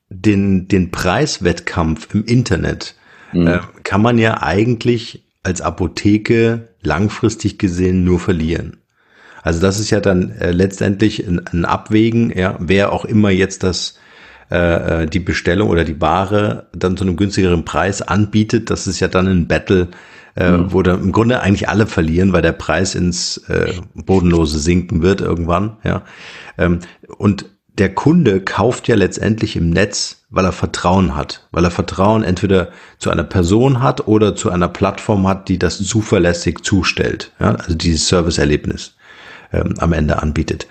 [0.09, 2.95] den den Preiswettkampf im Internet
[3.33, 3.47] mhm.
[3.47, 8.79] äh, kann man ja eigentlich als Apotheke langfristig gesehen nur verlieren.
[9.43, 13.63] Also das ist ja dann äh, letztendlich ein, ein, Abwägen, ja, wer auch immer jetzt
[13.63, 13.99] das
[14.51, 19.01] äh, äh, die Bestellung oder die Ware dann zu einem günstigeren Preis anbietet, das ist
[19.01, 19.89] ja dann ein Battle,
[20.37, 20.73] äh, mhm.
[20.73, 25.21] wo dann im Grunde eigentlich alle verlieren, weil der Preis ins äh, Bodenlose sinken wird
[25.21, 26.03] irgendwann, ja.
[26.57, 26.81] Ähm,
[27.19, 27.47] und
[27.79, 32.71] der Kunde kauft ja letztendlich im Netz, weil er Vertrauen hat, weil er Vertrauen entweder
[32.99, 37.75] zu einer Person hat oder zu einer Plattform hat, die das zuverlässig zustellt, ja, also
[37.75, 38.97] dieses Serviceerlebnis
[39.53, 40.67] ähm, am Ende anbietet.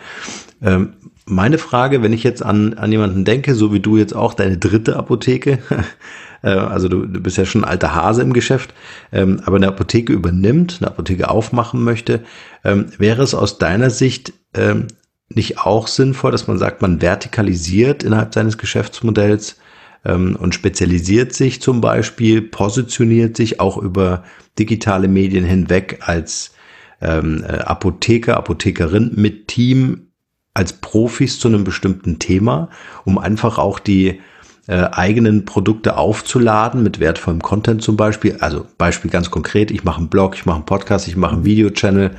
[0.62, 0.94] Ähm,
[1.26, 4.58] meine Frage, wenn ich jetzt an, an jemanden denke, so wie du jetzt auch deine
[4.58, 5.60] dritte Apotheke,
[6.42, 8.74] äh, also du, du bist ja schon ein alter Hase im Geschäft,
[9.12, 12.24] ähm, aber eine Apotheke übernimmt, eine Apotheke aufmachen möchte,
[12.64, 14.88] ähm, wäre es aus deiner Sicht ähm,
[15.30, 19.58] nicht auch sinnvoll, dass man sagt, man vertikalisiert innerhalb seines Geschäftsmodells
[20.06, 24.24] ähm, und spezialisiert sich zum Beispiel, positioniert sich auch über
[24.58, 26.54] digitale Medien hinweg als
[27.02, 30.08] ähm, äh, Apotheker, Apothekerin mit Team
[30.54, 32.70] als Profis zu einem bestimmten Thema,
[33.06, 34.22] um einfach auch die
[34.68, 38.38] äh, eigenen Produkte aufzuladen mit wertvollem Content zum Beispiel.
[38.40, 41.46] Also Beispiel ganz konkret, ich mache einen Blog, ich mache einen Podcast, ich mache einen
[41.46, 42.12] Videochannel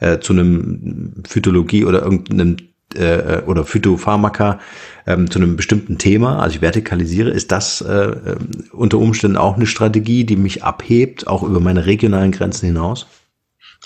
[0.00, 2.56] äh, zu einem Phytologie oder irgendeinem
[2.94, 4.60] äh, oder Phytopharmaka
[5.06, 8.36] ähm, zu einem bestimmten Thema, also ich vertikalisiere, ist das äh, äh,
[8.72, 13.06] unter Umständen auch eine Strategie, die mich abhebt, auch über meine regionalen Grenzen hinaus?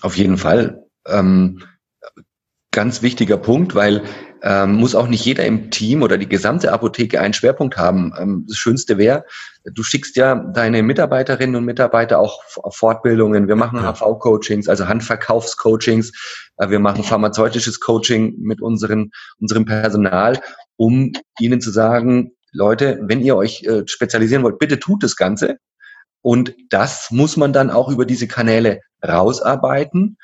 [0.03, 0.85] Auf jeden Fall.
[1.07, 1.62] Ähm,
[2.70, 4.03] ganz wichtiger Punkt, weil
[4.42, 8.12] ähm, muss auch nicht jeder im Team oder die gesamte Apotheke einen Schwerpunkt haben.
[8.18, 9.24] Ähm, das Schönste wäre,
[9.64, 13.48] du schickst ja deine Mitarbeiterinnen und Mitarbeiter auch auf Fortbildungen.
[13.48, 16.12] Wir machen HV-Coachings, also Handverkaufscoachings.
[16.57, 20.40] Äh, wir machen pharmazeutisches Coaching mit unseren, unserem Personal,
[20.76, 25.59] um ihnen zu sagen, Leute, wenn ihr euch äh, spezialisieren wollt, bitte tut das Ganze.
[26.22, 30.18] Und das muss man dann auch über diese Kanäle rausarbeiten.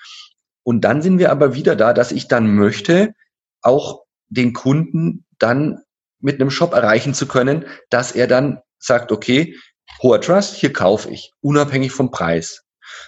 [0.63, 3.15] Und dann sind wir aber wieder da, dass ich dann möchte,
[3.63, 5.81] auch den Kunden dann
[6.21, 9.57] mit einem Shop erreichen zu können, dass er dann sagt, okay,
[10.03, 12.63] hoher Trust, hier kaufe ich, unabhängig vom Preis.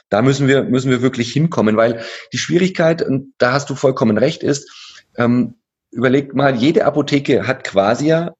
[0.08, 4.18] Da müssen wir, müssen wir wirklich hinkommen, weil die Schwierigkeit, und da hast du vollkommen
[4.18, 4.70] recht, ist,
[5.16, 5.54] ähm,
[5.90, 8.34] überlegt mal, jede Apotheke hat quasi ja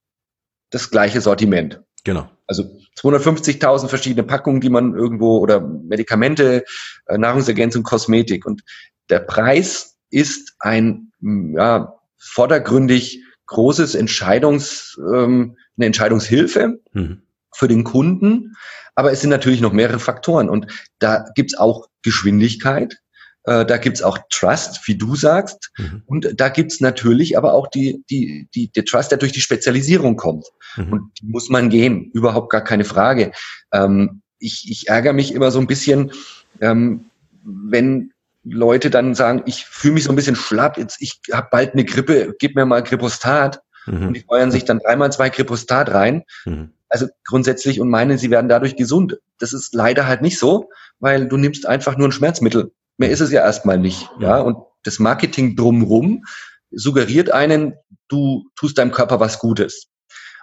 [0.71, 1.83] das gleiche Sortiment.
[2.05, 2.31] Genau.
[2.47, 2.65] Also
[2.99, 6.65] 250.000 verschiedene Packungen, die man irgendwo oder Medikamente,
[7.07, 8.47] äh, Nahrungsergänzung, Kosmetik.
[8.47, 8.63] Und
[9.11, 17.23] der Preis ist ein ja, vordergründig großes Entscheidungs, ähm, eine Entscheidungshilfe mhm.
[17.53, 18.55] für den Kunden.
[18.95, 20.67] Aber es sind natürlich noch mehrere Faktoren und
[20.99, 22.99] da gibt's auch Geschwindigkeit,
[23.45, 26.03] äh, da gibt's auch Trust, wie du sagst, mhm.
[26.07, 30.17] und da gibt's natürlich aber auch die, die, die, der Trust, der durch die Spezialisierung
[30.17, 30.47] kommt.
[30.77, 30.93] Mhm.
[30.93, 33.33] Und die muss man gehen, überhaupt gar keine Frage.
[33.73, 36.13] Ähm, ich, ich ärgere mich immer so ein bisschen,
[36.61, 37.07] ähm,
[37.43, 38.13] wenn
[38.51, 41.85] Leute dann sagen, ich fühle mich so ein bisschen schlapp, jetzt ich habe bald eine
[41.85, 43.61] Grippe, gib mir mal Gripostat.
[43.87, 44.09] Mhm.
[44.09, 46.25] Und die feuern sich dann dreimal zwei Gripostat rein.
[46.45, 46.73] Mhm.
[46.89, 49.19] also grundsätzlich und meinen, sie werden dadurch gesund.
[49.39, 52.73] Das ist leider halt nicht so, weil du nimmst einfach nur ein Schmerzmittel.
[52.97, 54.11] Mehr ist es ja erstmal nicht.
[54.19, 56.25] Ja, und das Marketing drumrum
[56.71, 57.75] suggeriert einen,
[58.09, 59.89] du tust deinem Körper was Gutes.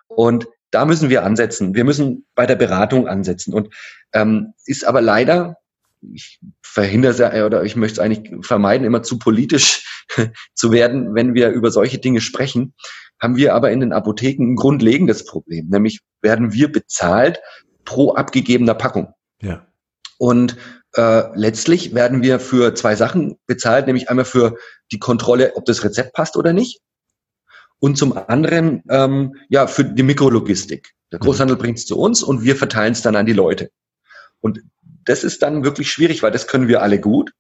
[0.07, 1.75] Und da müssen wir ansetzen.
[1.75, 3.53] Wir müssen bei der Beratung ansetzen.
[3.53, 3.73] Und
[4.13, 5.57] ähm, ist aber leider,
[6.13, 10.05] ich verhindere es oder ich möchte es eigentlich vermeiden, immer zu politisch
[10.53, 12.73] zu werden, wenn wir über solche Dinge sprechen,
[13.19, 15.67] haben wir aber in den Apotheken ein grundlegendes Problem.
[15.69, 17.39] Nämlich werden wir bezahlt
[17.85, 19.13] pro abgegebener Packung.
[19.41, 19.65] Ja.
[20.17, 20.57] Und
[20.95, 24.57] äh, letztlich werden wir für zwei Sachen bezahlt, nämlich einmal für
[24.91, 26.81] die Kontrolle, ob das Rezept passt oder nicht.
[27.79, 30.93] Und zum anderen ähm, ja für die Mikrologistik.
[31.11, 31.25] Der mhm.
[31.25, 31.61] Großhandel mhm.
[31.61, 33.69] bringt es zu uns und wir verteilen es dann an die Leute.
[34.39, 34.61] Und
[35.05, 37.31] das ist dann wirklich schwierig, weil das können wir alle gut.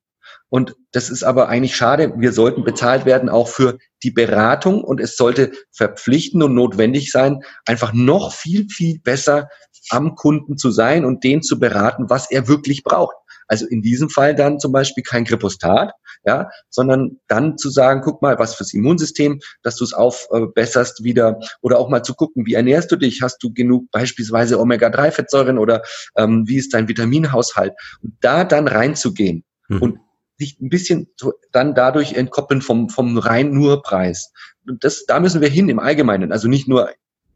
[0.49, 2.13] Und das ist aber eigentlich schade.
[2.17, 7.41] Wir sollten bezahlt werden auch für die Beratung und es sollte verpflichtend und notwendig sein,
[7.65, 9.49] einfach noch viel, viel besser
[9.89, 13.15] am Kunden zu sein und den zu beraten, was er wirklich braucht.
[13.47, 15.93] Also in diesem Fall dann zum Beispiel kein Kripostat,
[16.25, 21.39] ja, sondern dann zu sagen, guck mal, was fürs Immunsystem, dass du es aufbesserst wieder
[21.61, 23.21] oder auch mal zu gucken, wie ernährst du dich?
[23.21, 25.83] Hast du genug beispielsweise Omega-3-Fettsäuren oder
[26.17, 27.73] ähm, wie ist dein Vitaminhaushalt?
[28.01, 29.81] Und da dann reinzugehen mhm.
[29.81, 29.99] und
[30.37, 31.07] sich ein bisschen
[31.51, 34.31] dann dadurch entkoppeln vom, vom rein nur Preis.
[34.67, 36.31] Und das, da müssen wir hin im Allgemeinen.
[36.31, 36.89] Also nicht nur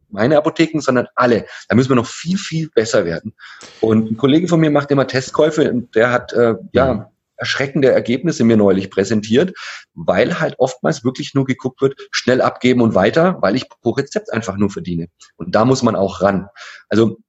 [0.10, 1.46] meine Apotheken, sondern alle.
[1.68, 3.34] Da müssen wir noch viel, viel besser werden.
[3.82, 7.06] Und ein Kollege von mir macht immer Testkäufe und der hat, äh, ja, mhm.
[7.38, 9.54] erschreckende Ergebnisse mir neulich präsentiert,
[9.94, 14.32] weil halt oftmals wirklich nur geguckt wird, schnell abgeben und weiter, weil ich pro Rezept
[14.34, 15.08] einfach nur verdiene.
[15.38, 16.48] Und da muss man auch ran.
[16.90, 17.20] Also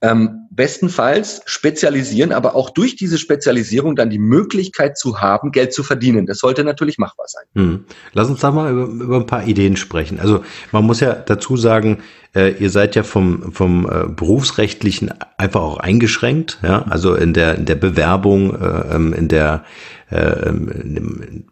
[0.00, 5.82] ähm, bestenfalls spezialisieren, aber auch durch diese Spezialisierung dann die Möglichkeit zu haben, Geld zu
[5.82, 6.26] verdienen.
[6.26, 7.44] Das sollte natürlich machbar sein.
[7.54, 7.84] Hm.
[8.12, 10.20] Lass uns da mal über, über ein paar Ideen sprechen.
[10.20, 11.98] Also man muss ja dazu sagen,
[12.34, 17.56] äh, ihr seid ja vom, vom äh, berufsrechtlichen einfach auch eingeschränkt, ja, also in der,
[17.56, 19.64] in der Bewerbung, äh, ähm, in der
[20.10, 21.44] äh, in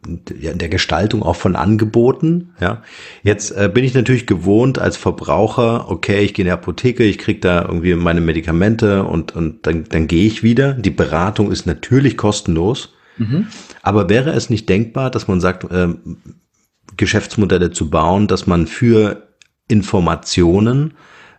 [0.58, 2.54] der Gestaltung auch von Angeboten.
[2.60, 2.82] Ja,
[3.22, 5.90] jetzt äh, bin ich natürlich gewohnt als Verbraucher.
[5.90, 9.84] Okay, ich gehe in die Apotheke, ich kriege da irgendwie meine Medikamente und und dann
[9.84, 10.72] dann gehe ich wieder.
[10.72, 12.94] Die Beratung ist natürlich kostenlos.
[13.18, 13.46] Mhm.
[13.82, 15.88] Aber wäre es nicht denkbar, dass man sagt, äh,
[16.96, 19.25] Geschäftsmodelle zu bauen, dass man für
[19.68, 20.94] Informationen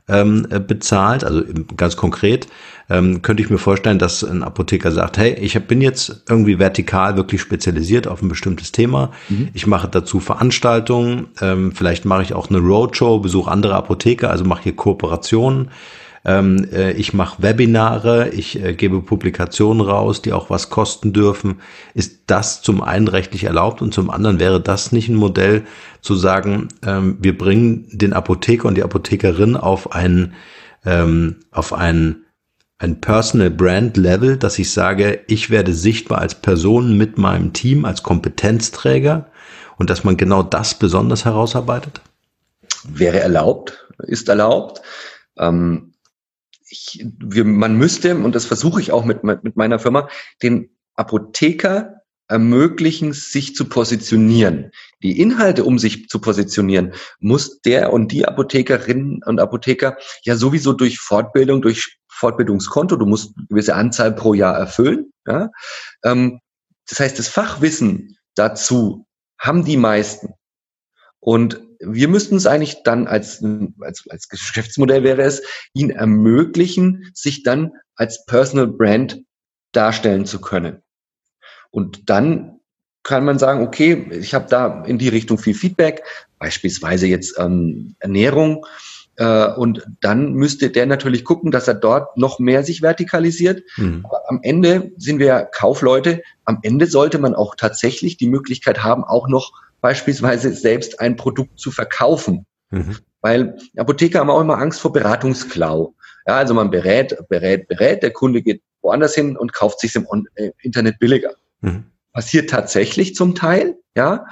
[0.08, 1.44] ähm, äh, bezahlt, also
[1.76, 2.48] ganz konkret,
[2.90, 7.18] ähm, könnte ich mir vorstellen, dass ein Apotheker sagt, hey, ich bin jetzt irgendwie vertikal
[7.18, 9.12] wirklich spezialisiert auf ein bestimmtes Thema.
[9.28, 9.50] Mhm.
[9.54, 14.46] Ich mache dazu Veranstaltungen, ähm, vielleicht mache ich auch eine Roadshow, besuche andere Apotheker, also
[14.46, 15.70] mache hier Kooperationen.
[16.28, 21.62] Ähm, äh, ich mache Webinare, ich äh, gebe Publikationen raus, die auch was kosten dürfen.
[21.94, 25.64] Ist das zum einen rechtlich erlaubt und zum anderen wäre das nicht ein Modell
[26.02, 30.34] zu sagen, ähm, wir bringen den Apotheker und die Apothekerin auf ein,
[30.86, 32.26] ähm, auf ein,
[32.78, 37.86] ein Personal Brand Level, dass ich sage, ich werde sichtbar als Person mit meinem Team,
[37.86, 39.28] als Kompetenzträger
[39.78, 42.02] und dass man genau das besonders herausarbeitet?
[42.84, 44.82] Wäre erlaubt, ist erlaubt.
[45.38, 45.94] Ähm,
[46.70, 50.10] ich, wir, man müsste, und das versuche ich auch mit, mit meiner Firma,
[50.42, 54.72] den Apotheker ermöglichen, sich zu positionieren.
[55.02, 60.74] Die Inhalte, um sich zu positionieren, muss der und die Apothekerinnen und Apotheker ja sowieso
[60.74, 65.12] durch Fortbildung, durch Fortbildungskonto, du musst eine gewisse Anzahl pro Jahr erfüllen.
[65.26, 65.50] Ja?
[66.04, 66.40] Ähm,
[66.90, 69.06] das heißt, das Fachwissen dazu
[69.40, 70.34] haben die meisten.
[71.20, 73.44] Und wir müssten es eigentlich dann als,
[73.80, 75.42] als, als Geschäftsmodell wäre es,
[75.74, 79.22] ihnen ermöglichen, sich dann als Personal Brand
[79.72, 80.82] darstellen zu können.
[81.72, 82.60] Und dann
[83.04, 86.04] kann man sagen, okay, ich habe da in die Richtung viel Feedback,
[86.40, 88.66] beispielsweise jetzt ähm, Ernährung.
[89.16, 93.64] Äh, und dann müsste der natürlich gucken, dass er dort noch mehr sich vertikalisiert.
[93.78, 94.06] Mhm.
[94.06, 96.22] Aber am Ende sind wir Kaufleute.
[96.46, 101.60] Am Ende sollte man auch tatsächlich die Möglichkeit haben, auch noch beispielsweise selbst ein Produkt
[101.60, 102.46] zu verkaufen.
[102.72, 102.98] Mhm.
[103.22, 105.96] Weil Apotheker haben auch immer Angst vor Beratungsklau.
[106.28, 110.08] Ja, also man berät, berät, berät, der Kunde geht woanders hin und kauft sich im
[110.36, 111.34] äh, Internet billiger.
[111.62, 111.86] Mhm.
[112.14, 114.26] Passiert tatsächlich zum Teil, ja,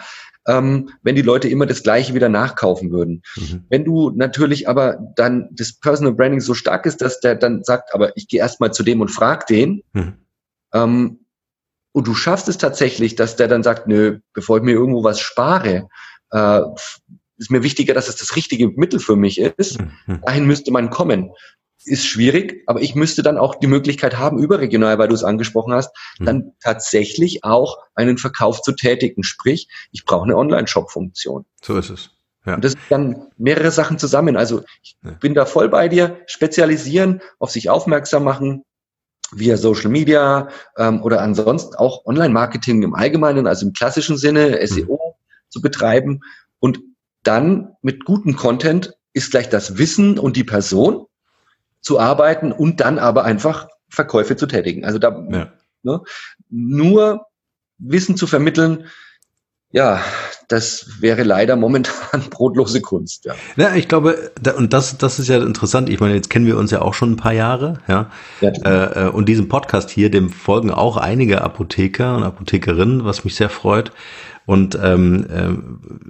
[0.48, 3.22] ähm, wenn die Leute immer das Gleiche wieder nachkaufen würden.
[3.36, 3.66] Mhm.
[3.70, 7.94] Wenn du natürlich aber dann das Personal Branding so stark ist, dass der dann sagt,
[7.94, 10.14] aber ich gehe erstmal zu dem und frag den, mhm.
[10.74, 11.20] ähm,
[11.96, 15.22] und du schaffst es tatsächlich, dass der dann sagt, nö, bevor ich mir irgendwo was
[15.22, 15.88] spare,
[16.32, 16.62] äh,
[17.38, 19.80] ist mir wichtiger, dass es das richtige Mittel für mich ist.
[19.80, 20.20] Mhm.
[20.26, 21.32] Dahin müsste man kommen.
[21.86, 25.72] Ist schwierig, aber ich müsste dann auch die Möglichkeit haben, überregional, weil du es angesprochen
[25.74, 26.26] hast, mhm.
[26.26, 29.24] dann tatsächlich auch einen Verkauf zu tätigen.
[29.24, 31.46] Sprich, ich brauche eine Online-Shop-Funktion.
[31.64, 32.10] So ist es.
[32.46, 32.56] Ja.
[32.56, 34.36] Und das sind dann mehrere Sachen zusammen.
[34.36, 35.12] Also ich ja.
[35.12, 36.20] bin da voll bei dir.
[36.28, 38.66] Spezialisieren, auf sich aufmerksam machen,
[39.32, 44.94] via Social Media ähm, oder ansonsten auch Online-Marketing im Allgemeinen, also im klassischen Sinne, SEO
[44.94, 45.22] mhm.
[45.50, 46.22] zu betreiben.
[46.60, 46.80] Und
[47.24, 51.06] dann mit gutem Content ist gleich das Wissen und die Person
[51.82, 54.86] zu arbeiten und dann aber einfach Verkäufe zu tätigen.
[54.86, 55.54] Also da ja.
[55.84, 56.02] ne,
[56.50, 57.26] nur
[57.78, 58.86] Wissen zu vermitteln,
[59.72, 60.02] ja,
[60.48, 63.26] das wäre leider momentan brotlose Kunst.
[63.26, 65.90] Ja, ja ich glaube, da, und das, das ist ja interessant.
[65.90, 68.10] Ich meine, jetzt kennen wir uns ja auch schon ein paar Jahre, ja.
[68.42, 73.26] ja äh, äh, und diesem Podcast hier, dem folgen auch einige Apotheker und Apothekerinnen, was
[73.26, 73.92] mich sehr freut.
[74.46, 76.08] Und ähm, äh,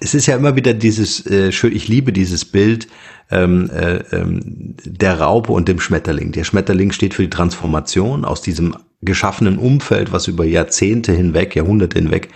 [0.00, 2.88] es ist ja immer wieder dieses, äh, schön, ich liebe dieses Bild
[3.30, 6.32] ähm, äh, ähm, der Raupe und dem Schmetterling.
[6.32, 11.98] Der Schmetterling steht für die Transformation aus diesem geschaffenen Umfeld, was über Jahrzehnte hinweg, Jahrhunderte
[11.98, 12.30] hinweg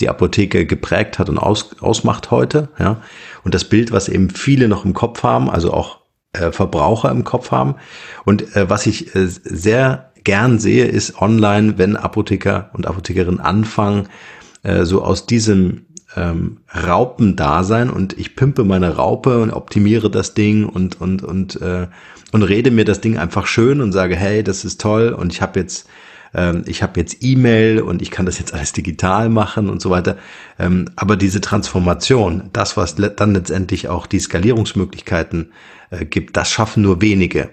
[0.00, 2.68] die Apotheke geprägt hat und aus, ausmacht heute.
[2.78, 3.02] Ja.
[3.44, 6.00] Und das Bild, was eben viele noch im Kopf haben, also auch
[6.32, 7.76] äh, Verbraucher im Kopf haben.
[8.24, 14.08] Und äh, was ich äh, sehr gern sehe, ist online, wenn Apotheker und Apothekerinnen anfangen,
[14.62, 20.64] äh, so aus diesem ähm, Raupendasein und ich pimpe meine Raupe und optimiere das Ding
[20.64, 21.86] und und und äh,
[22.32, 25.42] und rede mir das Ding einfach schön und sage, hey, das ist toll und ich
[25.42, 25.88] habe jetzt
[26.34, 29.90] ähm, ich habe jetzt E-Mail und ich kann das jetzt alles digital machen und so
[29.90, 30.16] weiter.
[30.58, 35.52] Ähm, aber diese Transformation, das was dann letztendlich auch die Skalierungsmöglichkeiten
[35.90, 37.50] äh, gibt, das schaffen nur wenige.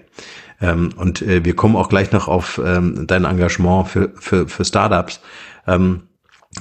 [0.60, 5.20] Ähm, und äh, wir kommen auch gleich noch auf dein Engagement für für für Startups.
[5.66, 6.02] Ähm,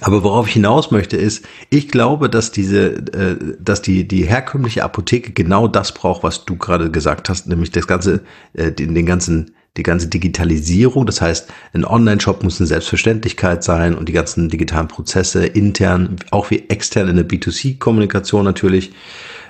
[0.02, 4.84] aber worauf ich hinaus möchte ist, ich glaube, dass diese, äh, dass die die herkömmliche
[4.84, 8.22] Apotheke genau das braucht, was du gerade gesagt hast, nämlich das ganze,
[8.54, 11.06] äh, den, den ganzen die ganze Digitalisierung.
[11.06, 16.50] Das heißt, ein Online-Shop muss eine Selbstverständlichkeit sein und die ganzen digitalen Prozesse intern, auch
[16.50, 18.92] wie extern in der B2C-Kommunikation natürlich.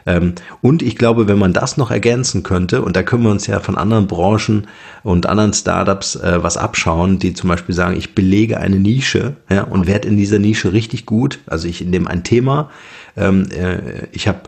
[0.07, 3.45] Ähm, und ich glaube, wenn man das noch ergänzen könnte, und da können wir uns
[3.45, 4.67] ja von anderen Branchen
[5.03, 9.63] und anderen Startups äh, was abschauen, die zum Beispiel sagen, ich belege eine Nische ja,
[9.63, 11.39] und werde in dieser Nische richtig gut.
[11.45, 12.71] Also ich nehme ein Thema,
[13.15, 14.39] ähm, äh, ich habe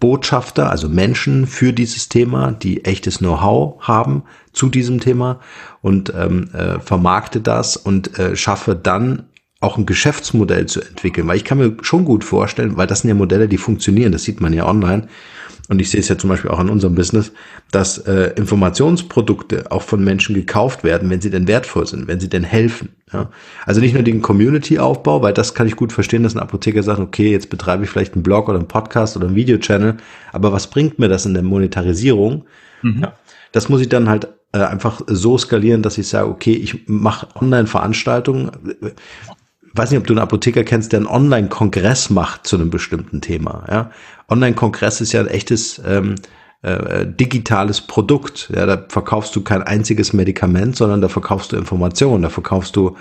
[0.00, 4.22] Botschafter, also Menschen für dieses Thema, die echtes Know-how haben
[4.52, 5.40] zu diesem Thema
[5.80, 9.24] und ähm, äh, vermarkte das und äh, schaffe dann
[9.62, 13.08] auch ein Geschäftsmodell zu entwickeln, weil ich kann mir schon gut vorstellen, weil das sind
[13.08, 15.08] ja Modelle, die funktionieren, das sieht man ja online.
[15.68, 17.32] Und ich sehe es ja zum Beispiel auch in unserem Business,
[17.70, 22.28] dass äh, Informationsprodukte auch von Menschen gekauft werden, wenn sie denn wertvoll sind, wenn sie
[22.28, 22.90] denn helfen.
[23.12, 23.30] Ja?
[23.64, 26.98] Also nicht nur den Community-Aufbau, weil das kann ich gut verstehen, dass ein Apotheker sagt,
[26.98, 29.98] okay, jetzt betreibe ich vielleicht einen Blog oder einen Podcast oder einen Videochannel,
[30.32, 32.44] aber was bringt mir das in der Monetarisierung?
[32.82, 33.02] Mhm.
[33.02, 33.12] Ja,
[33.52, 37.28] das muss ich dann halt äh, einfach so skalieren, dass ich sage, okay, ich mache
[37.36, 38.50] Online-Veranstaltungen
[39.74, 43.64] weiß nicht, ob du einen Apotheker kennst, der einen Online-Kongress macht zu einem bestimmten Thema.
[43.70, 43.90] Ja?
[44.28, 46.16] Online-Kongress ist ja ein echtes ähm,
[46.62, 48.50] äh, digitales Produkt.
[48.54, 52.96] Ja, da verkaufst du kein einziges Medikament, sondern da verkaufst du Informationen, da verkaufst du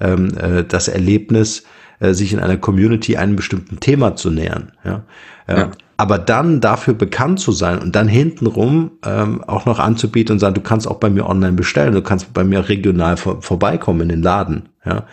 [0.00, 1.64] ähm, äh, das Erlebnis,
[2.00, 4.72] äh, sich in einer Community einem bestimmten Thema zu nähern.
[4.84, 5.02] Ja?
[5.46, 5.70] Äh, ja.
[5.96, 10.54] Aber dann dafür bekannt zu sein und dann hintenrum ähm, auch noch anzubieten und sagen,
[10.54, 14.08] du kannst auch bei mir online bestellen, du kannst bei mir regional vor, vorbeikommen in
[14.08, 14.68] den Laden.
[14.84, 15.04] Ja?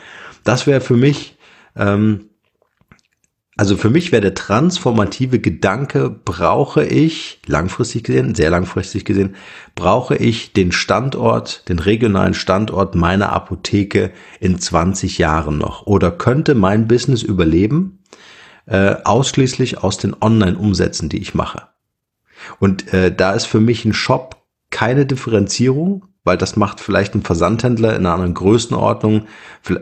[0.44, 1.38] Das wäre für mich,
[1.76, 2.30] ähm,
[3.58, 9.36] also für mich wäre der transformative Gedanke, brauche ich, langfristig gesehen, sehr langfristig gesehen,
[9.76, 15.86] brauche ich den Standort, den regionalen Standort meiner Apotheke in 20 Jahren noch?
[15.88, 18.00] Oder könnte mein Business überleben,
[18.66, 21.64] äh, ausschließlich aus den Online-Umsätzen, die ich mache?
[22.60, 24.39] Und äh, da ist für mich ein Shop
[24.80, 29.24] keine Differenzierung, weil das macht vielleicht ein Versandhändler in einer anderen Größenordnung,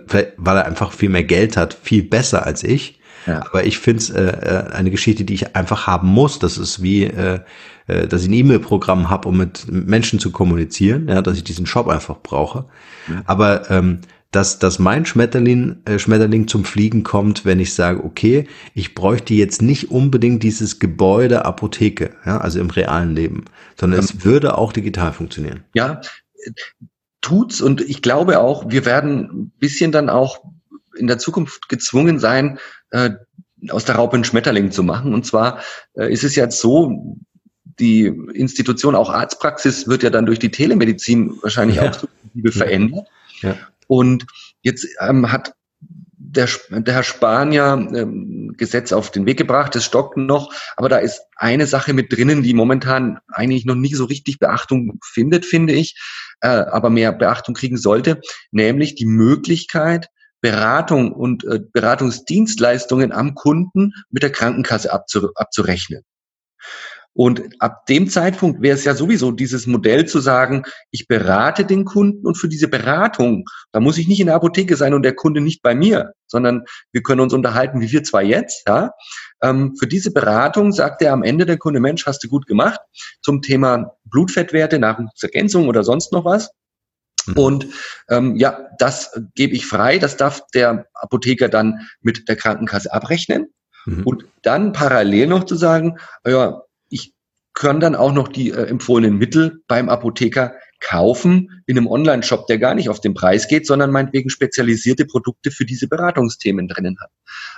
[0.07, 2.99] weil er einfach viel mehr Geld hat, viel besser als ich.
[3.27, 3.45] Ja.
[3.45, 6.39] Aber ich finde es äh, äh, eine Geschichte, die ich einfach haben muss.
[6.39, 7.41] Das ist wie, äh,
[7.86, 11.67] äh, dass ich ein E-Mail-Programm habe, um mit Menschen zu kommunizieren, ja, dass ich diesen
[11.67, 12.65] Shop einfach brauche.
[13.07, 13.21] Ja.
[13.27, 13.99] Aber ähm,
[14.38, 19.34] dass, dass mein Schmetterling, äh, Schmetterling zum Fliegen kommt, wenn ich sage, okay, ich bräuchte
[19.34, 23.45] jetzt nicht unbedingt dieses Gebäude Apotheke, ja, also im realen Leben,
[23.80, 25.63] sondern es würde auch digital funktionieren.
[25.73, 26.02] Ja,
[27.21, 30.43] tut's und ich glaube auch, wir werden ein bisschen dann auch
[30.95, 32.60] in der Zukunft gezwungen sein,
[32.91, 33.10] äh,
[33.69, 35.15] aus der Raupe einen Schmetterling zu machen.
[35.15, 35.63] Und zwar
[35.95, 37.17] äh, ist es jetzt so,
[37.80, 41.90] die Institution, auch Arztpraxis, wird ja dann durch die Telemedizin wahrscheinlich ja.
[41.90, 42.08] auch
[42.52, 43.08] verändert.
[43.42, 43.56] Ja.
[43.88, 44.25] Und
[44.62, 45.54] jetzt ähm, hat
[46.27, 50.98] der, der Herr Spanier ähm, Gesetz auf den Weg gebracht, es stockt noch, aber da
[50.98, 55.73] ist eine Sache mit drinnen, die momentan eigentlich noch nie so richtig Beachtung findet, finde
[55.73, 55.98] ich,
[56.42, 58.21] äh, aber mehr Beachtung kriegen sollte,
[58.52, 60.10] nämlich die Möglichkeit,
[60.42, 66.04] Beratung und äh, Beratungsdienstleistungen am Kunden mit der Krankenkasse abzu, abzurechnen.
[67.18, 70.62] Und ab dem Zeitpunkt wäre es ja sowieso dieses Modell zu sagen,
[70.92, 74.76] ich berate den Kunden und für diese Beratung, da muss ich nicht in der Apotheke
[74.76, 78.24] sein und der Kunde nicht bei mir, sondern wir können uns unterhalten, wie wir zwei
[78.24, 78.68] jetzt.
[78.68, 78.92] Ja?
[79.42, 82.80] Ähm, für diese Beratung sagt er am Ende der Kunde, Mensch, hast du gut gemacht
[83.24, 86.52] zum Thema Blutfettwerte, Nahrungsergänzung oder sonst noch was.
[87.26, 87.34] Mhm.
[87.34, 87.68] Und
[88.12, 89.98] ähm, ja, das gebe ich frei.
[89.98, 93.48] Das darf der Apotheker dann mit der Krankenkasse abrechnen.
[93.88, 94.04] Mhm.
[94.04, 96.62] Und dann parallel noch zu sagen, ja,
[97.58, 102.60] können dann auch noch die äh, empfohlenen Mittel beim Apotheker kaufen in einem Online-Shop, der
[102.60, 107.10] gar nicht auf den Preis geht, sondern meinetwegen spezialisierte Produkte für diese Beratungsthemen drinnen hat.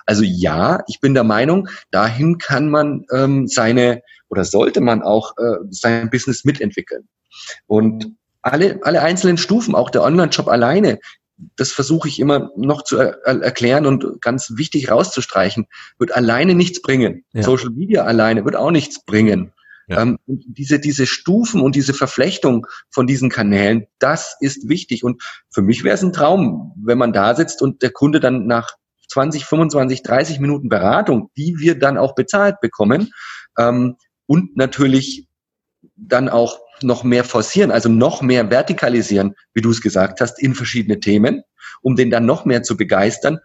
[0.05, 5.37] Also ja, ich bin der Meinung, dahin kann man ähm, seine oder sollte man auch
[5.37, 7.09] äh, sein Business mitentwickeln.
[7.67, 10.99] Und alle, alle einzelnen Stufen, auch der Online-Shop alleine,
[11.57, 16.81] das versuche ich immer noch zu er erklären und ganz wichtig rauszustreichen, wird alleine nichts
[16.81, 17.25] bringen.
[17.33, 17.43] Ja.
[17.43, 19.51] Social Media alleine wird auch nichts bringen.
[19.89, 20.03] Ja.
[20.03, 25.03] Ähm, diese, diese Stufen und diese Verflechtung von diesen Kanälen, das ist wichtig.
[25.03, 28.45] Und für mich wäre es ein Traum, wenn man da sitzt und der Kunde dann
[28.45, 28.69] nach
[29.09, 33.11] 20, 25, 30 Minuten Beratung, die wir dann auch bezahlt bekommen,
[33.57, 35.27] ähm, und natürlich
[35.95, 40.53] dann auch noch mehr forcieren, also noch mehr vertikalisieren, wie du es gesagt hast, in
[40.53, 41.41] verschiedene Themen,
[41.81, 43.39] um den dann noch mehr zu begeistern.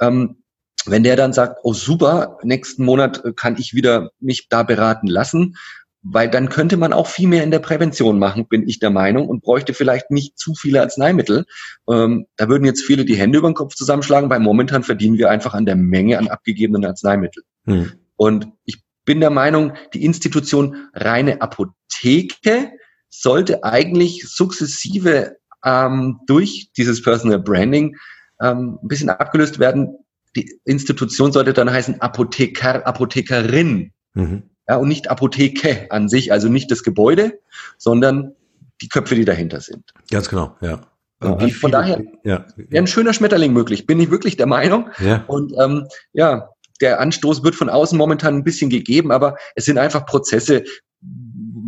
[0.00, 0.42] Ähm,
[0.86, 5.56] wenn der dann sagt, oh super, nächsten Monat kann ich wieder mich da beraten lassen,
[6.02, 9.28] weil dann könnte man auch viel mehr in der Prävention machen, bin ich der Meinung,
[9.28, 11.44] und bräuchte vielleicht nicht zu viele Arzneimittel.
[11.88, 15.30] Ähm, da würden jetzt viele die Hände über den Kopf zusammenschlagen, weil momentan verdienen wir
[15.30, 17.44] einfach an der Menge an abgegebenen Arzneimitteln.
[17.66, 17.92] Hm.
[18.16, 22.70] Und ich bin der Meinung, die Institution reine Apotheke
[23.08, 27.96] sollte eigentlich sukzessive ähm, durch dieses Personal Branding
[28.40, 29.96] ähm, ein bisschen abgelöst werden.
[30.36, 33.92] Die Institution sollte dann heißen Apotheker, Apothekerin.
[34.14, 34.49] Mhm.
[34.70, 37.40] Ja, und nicht Apotheke an sich, also nicht das Gebäude,
[37.76, 38.36] sondern
[38.80, 39.92] die Köpfe, die dahinter sind.
[40.12, 40.82] Ganz genau, ja.
[41.20, 44.88] Und Wie von daher ja, wäre ein schöner Schmetterling möglich, bin ich wirklich der Meinung.
[45.00, 45.24] Ja.
[45.26, 46.50] Und ähm, ja,
[46.80, 50.62] der Anstoß wird von außen momentan ein bisschen gegeben, aber es sind einfach Prozesse.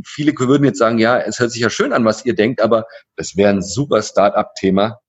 [0.07, 2.87] Viele würden jetzt sagen, ja, es hört sich ja schön an, was ihr denkt, aber
[3.17, 5.01] das wäre ein super Start-up-Thema.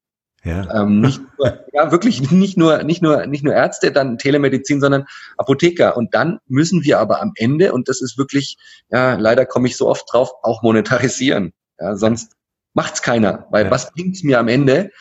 [0.43, 0.81] Ja.
[0.81, 5.05] Ähm, nicht nur, ja, wirklich nicht nur, nicht nur, nicht nur Ärzte, dann Telemedizin, sondern
[5.37, 5.95] Apotheker.
[5.95, 8.57] Und dann müssen wir aber am Ende, und das ist wirklich,
[8.89, 11.53] ja, leider komme ich so oft drauf, auch monetarisieren.
[11.79, 12.33] Ja, sonst
[12.73, 13.71] macht's keiner, weil ja.
[13.71, 14.91] was bringt's mir am Ende?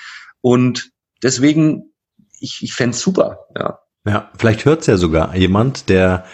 [0.40, 0.90] Und
[1.22, 1.92] deswegen,
[2.38, 3.78] ich, ich fände super, ja.
[4.04, 6.24] Ja, vielleicht hört's ja sogar jemand, der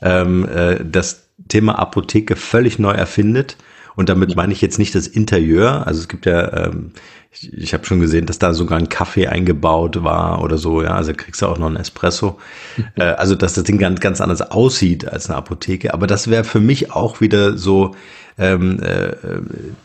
[0.00, 3.56] ähm, äh, das Thema Apotheke völlig neu erfindet.
[3.96, 5.86] Und damit meine ich jetzt nicht das Interieur.
[5.86, 6.92] Also es gibt ja ähm,
[7.32, 10.94] ich, ich habe schon gesehen, dass da sogar ein Kaffee eingebaut war oder so, ja,
[10.94, 12.38] also kriegst du auch noch einen Espresso.
[12.96, 15.94] äh, also, dass das Ding ganz, ganz anders aussieht als eine Apotheke.
[15.94, 17.94] Aber das wäre für mich auch wieder so
[18.38, 19.12] ähm, äh,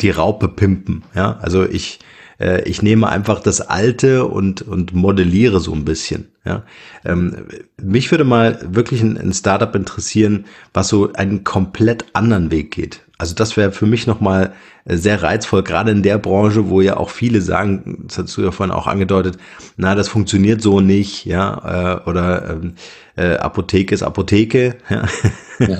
[0.01, 1.38] die Raupe pimpen, ja.
[1.41, 1.99] Also ich,
[2.39, 6.30] äh, ich nehme einfach das Alte und, und modelliere so ein bisschen.
[6.45, 6.64] Ja.
[7.03, 7.45] Ähm,
[7.82, 13.01] mich würde mal wirklich ein, ein Startup interessieren, was so einen komplett anderen Weg geht.
[13.18, 14.53] Also das wäre für mich nochmal
[14.84, 18.41] äh, sehr reizvoll, gerade in der Branche, wo ja auch viele sagen, das hast du
[18.41, 19.38] ja vorhin auch angedeutet,
[19.78, 22.74] na, das funktioniert so nicht, ja, äh, oder ähm,
[23.16, 25.05] äh, Apotheke ist Apotheke, ja.
[25.59, 25.78] Ja.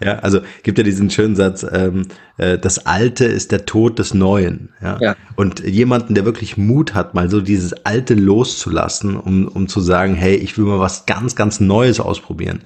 [0.00, 2.06] ja, also gibt ja diesen schönen Satz, ähm,
[2.36, 4.98] äh, das Alte ist der Tod des Neuen, ja?
[5.00, 5.16] ja.
[5.34, 10.14] Und jemanden, der wirklich Mut hat, mal so dieses Alte loszulassen, um, um zu sagen,
[10.14, 12.60] hey, ich will mal was ganz, ganz Neues ausprobieren.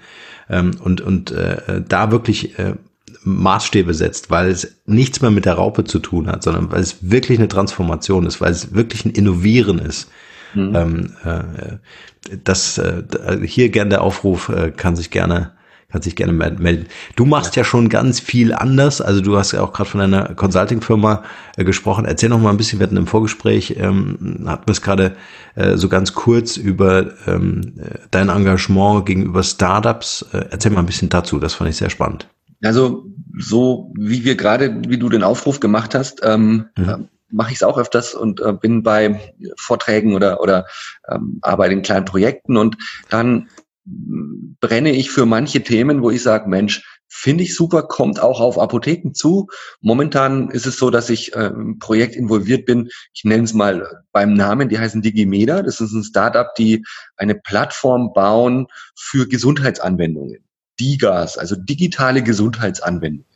[0.50, 2.74] Ähm, und und äh, da wirklich äh,
[3.22, 7.10] Maßstäbe setzt, weil es nichts mehr mit der Raupe zu tun hat, sondern weil es
[7.10, 10.10] wirklich eine Transformation ist, weil es wirklich ein Innovieren ist.
[10.54, 10.74] Mhm.
[10.74, 13.02] Ähm, äh, das äh,
[13.44, 15.52] hier gern der Aufruf äh, kann sich gerne
[15.90, 16.86] kann sich gerne melden.
[17.16, 17.62] Du machst ja.
[17.62, 19.00] ja schon ganz viel anders.
[19.00, 21.24] Also du hast ja auch gerade von einer Consulting-Firma
[21.56, 22.04] äh, gesprochen.
[22.04, 22.78] Erzähl noch mal ein bisschen.
[22.78, 25.16] Wir hatten im Vorgespräch ähm, hatten wir es gerade
[25.56, 27.74] äh, so ganz kurz über ähm,
[28.12, 30.26] dein Engagement gegenüber Startups.
[30.32, 31.40] Äh, erzähl mal ein bisschen dazu.
[31.40, 32.28] Das fand ich sehr spannend.
[32.62, 33.06] Also
[33.38, 36.88] so wie wir gerade, wie du den Aufruf gemacht hast, ähm, mhm.
[36.88, 36.96] Äh,
[37.32, 40.66] mache ich es auch öfters und äh, bin bei Vorträgen oder oder
[41.08, 42.76] ähm, arbeite in kleinen Projekten und
[43.08, 43.48] dann
[43.84, 48.58] brenne ich für manche Themen, wo ich sage, Mensch, finde ich super, kommt auch auf
[48.58, 49.48] Apotheken zu.
[49.80, 52.88] Momentan ist es so, dass ich äh, im Projekt involviert bin.
[53.12, 55.62] Ich nenne es mal beim Namen, die heißen Digimeda.
[55.62, 56.84] Das ist ein Startup, die
[57.16, 60.44] eine Plattform bauen für Gesundheitsanwendungen.
[60.80, 63.26] DIGAs, also digitale Gesundheitsanwendungen.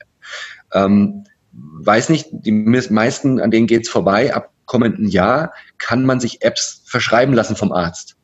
[0.72, 4.34] Ähm, weiß nicht, die meisten, an denen geht's vorbei.
[4.34, 8.16] Ab kommenden Jahr kann man sich Apps verschreiben lassen vom Arzt.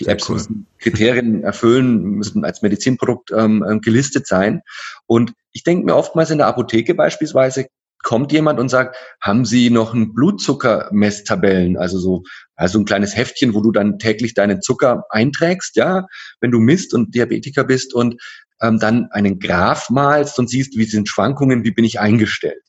[0.00, 0.36] Die Sehr Apps cool.
[0.36, 4.62] müssen Kriterien erfüllen, müssen als Medizinprodukt ähm, ähm, gelistet sein.
[5.06, 7.66] Und ich denke mir oftmals in der Apotheke beispielsweise,
[8.04, 12.22] kommt jemand und sagt, haben Sie noch ein Blutzuckermesstabellen, also so,
[12.54, 16.06] also ein kleines Heftchen, wo du dann täglich deinen Zucker einträgst, ja,
[16.40, 18.14] wenn du misst und Diabetiker bist und
[18.60, 22.62] ähm, dann einen Graph malst und siehst, wie sind Schwankungen, wie bin ich eingestellt.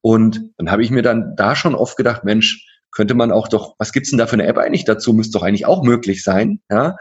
[0.00, 3.74] Und dann habe ich mir dann da schon oft gedacht, Mensch, könnte man auch doch,
[3.78, 5.12] was gibt's denn da für eine App eigentlich dazu?
[5.12, 6.60] Müsste doch eigentlich auch möglich sein.
[6.70, 6.96] Ja?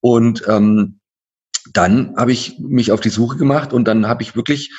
[0.00, 1.00] Und ähm,
[1.72, 4.72] dann habe ich mich auf die Suche gemacht und dann habe ich wirklich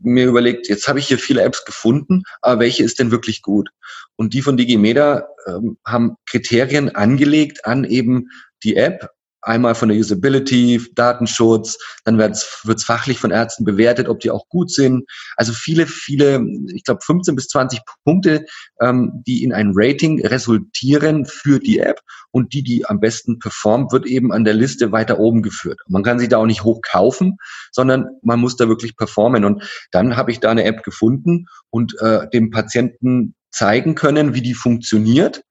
[0.00, 3.70] mir überlegt, jetzt habe ich hier viele Apps gefunden, aber welche ist denn wirklich gut?
[4.16, 8.28] Und die von Digimeda ähm, haben Kriterien angelegt an eben
[8.62, 9.10] die App,
[9.44, 14.48] einmal von der Usability, Datenschutz, dann wird es fachlich von Ärzten bewertet, ob die auch
[14.48, 15.04] gut sind.
[15.36, 18.44] Also viele, viele, ich glaube 15 bis 20 Punkte,
[18.80, 23.92] ähm, die in ein Rating resultieren für die App und die, die am besten performt,
[23.92, 25.78] wird eben an der Liste weiter oben geführt.
[25.86, 27.36] Man kann sie da auch nicht hoch kaufen,
[27.70, 29.44] sondern man muss da wirklich performen.
[29.44, 34.42] Und dann habe ich da eine App gefunden und äh, dem Patienten zeigen können, wie
[34.42, 35.42] die funktioniert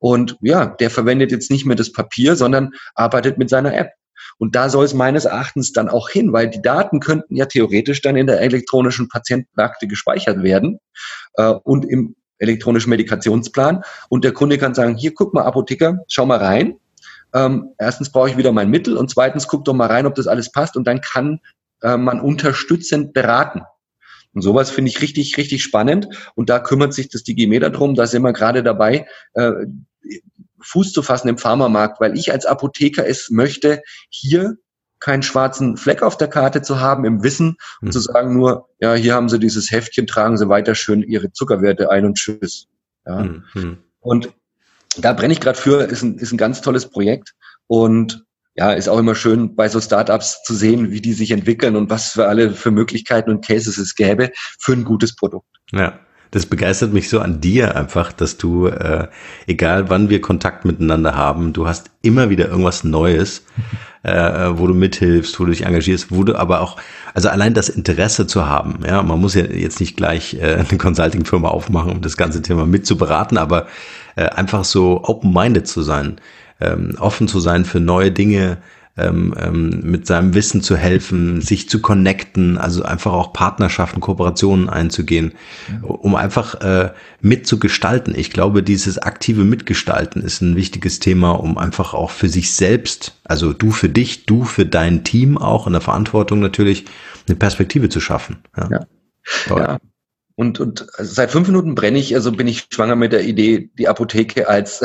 [0.00, 3.92] und ja, der verwendet jetzt nicht mehr das Papier, sondern arbeitet mit seiner App.
[4.38, 8.00] Und da soll es meines Erachtens dann auch hin, weil die Daten könnten ja theoretisch
[8.00, 10.78] dann in der elektronischen Patientenakte gespeichert werden
[11.34, 13.82] äh, und im elektronischen Medikationsplan.
[14.08, 16.76] Und der Kunde kann sagen, hier guck mal, Apotheker, schau mal rein.
[17.34, 20.26] Ähm, erstens brauche ich wieder mein Mittel und zweitens guck doch mal rein, ob das
[20.26, 20.76] alles passt.
[20.76, 21.40] Und dann kann
[21.82, 23.62] äh, man unterstützend beraten.
[24.32, 26.08] Und sowas finde ich richtig, richtig spannend.
[26.34, 27.94] Und da kümmert sich das DigiMeda drum.
[27.94, 29.52] Da sind wir gerade dabei, äh,
[30.62, 34.56] Fuß zu fassen im Pharmamarkt, weil ich als Apotheker es möchte, hier
[35.00, 37.92] keinen schwarzen Fleck auf der Karte zu haben, im Wissen und mhm.
[37.92, 41.90] zu sagen nur, ja, hier haben Sie dieses Heftchen, tragen Sie weiter schön Ihre Zuckerwerte
[41.90, 42.66] ein und tschüss.
[43.06, 43.24] Ja.
[43.54, 43.78] Mhm.
[44.00, 44.32] Und
[44.98, 47.34] da brenne ich gerade für, ist ein, ist ein ganz tolles Projekt
[47.66, 51.76] und ja, ist auch immer schön bei so Startups zu sehen, wie die sich entwickeln
[51.76, 55.48] und was für alle für Möglichkeiten und Cases es gäbe für ein gutes Produkt.
[55.72, 55.98] Ja
[56.30, 59.08] das begeistert mich so an dir einfach, dass du, äh,
[59.46, 63.44] egal wann wir Kontakt miteinander haben, du hast immer wieder irgendwas Neues,
[64.02, 66.76] äh, wo du mithilfst, wo du dich engagierst, wo du aber auch,
[67.14, 70.78] also allein das Interesse zu haben, ja, man muss ja jetzt nicht gleich äh, eine
[70.78, 73.66] Consulting-Firma aufmachen, um das ganze Thema mitzuberaten, aber
[74.16, 76.20] äh, einfach so open-minded zu sein,
[76.60, 78.58] ähm, offen zu sein für neue Dinge,
[78.96, 84.68] ähm, ähm, mit seinem Wissen zu helfen, sich zu connecten, also einfach auch Partnerschaften, Kooperationen
[84.68, 85.32] einzugehen,
[85.82, 88.14] um einfach äh, mitzugestalten.
[88.16, 93.18] Ich glaube, dieses aktive Mitgestalten ist ein wichtiges Thema, um einfach auch für sich selbst,
[93.24, 96.84] also du für dich, du für dein Team auch in der Verantwortung natürlich,
[97.28, 98.38] eine Perspektive zu schaffen.
[98.56, 98.68] Ja.
[98.70, 98.86] ja.
[99.48, 99.78] ja.
[100.36, 103.70] Und, und also seit fünf Minuten brenne ich, also bin ich schwanger mit der Idee,
[103.78, 104.82] die Apotheke als,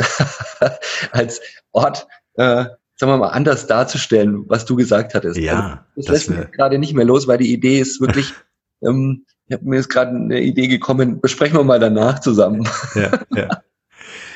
[1.12, 1.40] als
[1.72, 2.66] Ort äh,
[2.96, 5.38] sagen wir mal, anders darzustellen, was du gesagt hattest.
[5.38, 5.52] Ja.
[5.52, 8.32] Also, das, das lässt mich gerade nicht mehr los, weil die Idee ist wirklich,
[8.82, 12.68] ähm, ich habe mir jetzt gerade eine Idee gekommen, besprechen wir mal danach zusammen.
[12.94, 13.62] Ja, ja.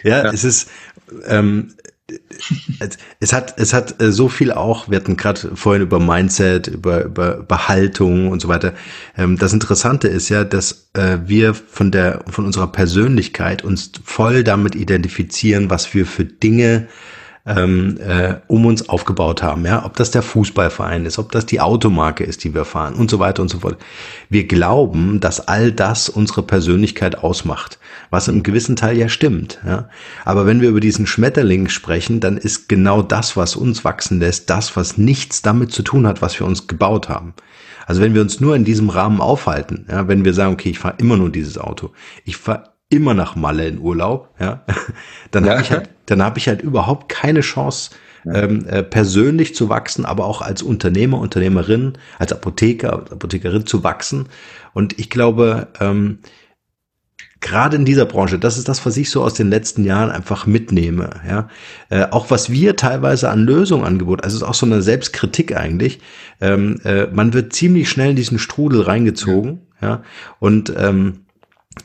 [0.02, 0.32] Ja, ja.
[0.32, 0.70] es ist,
[1.26, 1.74] ähm,
[3.20, 7.04] es hat, es hat äh, so viel auch, wir hatten gerade vorhin über Mindset, über,
[7.04, 8.74] über Behaltung und so weiter.
[9.16, 14.42] Ähm, das Interessante ist ja, dass äh, wir von der, von unserer Persönlichkeit uns voll
[14.42, 16.88] damit identifizieren, was wir für Dinge
[17.46, 19.64] ähm, äh, um uns aufgebaut haben.
[19.64, 23.10] Ja, ob das der Fußballverein ist, ob das die Automarke ist, die wir fahren und
[23.10, 23.78] so weiter und so fort.
[24.28, 27.78] Wir glauben, dass all das unsere Persönlichkeit ausmacht,
[28.10, 29.58] was im gewissen Teil ja stimmt.
[29.66, 29.88] Ja,
[30.24, 34.50] aber wenn wir über diesen Schmetterling sprechen, dann ist genau das, was uns wachsen lässt,
[34.50, 37.34] das, was nichts damit zu tun hat, was wir uns gebaut haben.
[37.86, 40.78] Also wenn wir uns nur in diesem Rahmen aufhalten, ja, wenn wir sagen, okay, ich
[40.78, 41.90] fahre immer nur dieses Auto,
[42.24, 44.64] ich fahre immer nach Malle in Urlaub, ja,
[45.30, 45.52] dann ja.
[45.52, 47.90] habe ich halt, dann habe ich halt überhaupt keine Chance,
[48.26, 54.28] ähm, äh, persönlich zu wachsen, aber auch als Unternehmer, Unternehmerin, als Apotheker, Apothekerin zu wachsen.
[54.74, 56.18] Und ich glaube, ähm,
[57.40, 60.46] gerade in dieser Branche, das ist das, was ich so aus den letzten Jahren einfach
[60.46, 61.10] mitnehme.
[61.26, 61.48] Ja,
[61.88, 65.56] äh, auch was wir teilweise an Lösungen angeboten, also es ist auch so eine Selbstkritik
[65.56, 66.00] eigentlich.
[66.40, 69.60] Ähm, äh, man wird ziemlich schnell in diesen Strudel reingezogen.
[69.80, 70.02] Ja, ja
[70.38, 71.20] und ähm,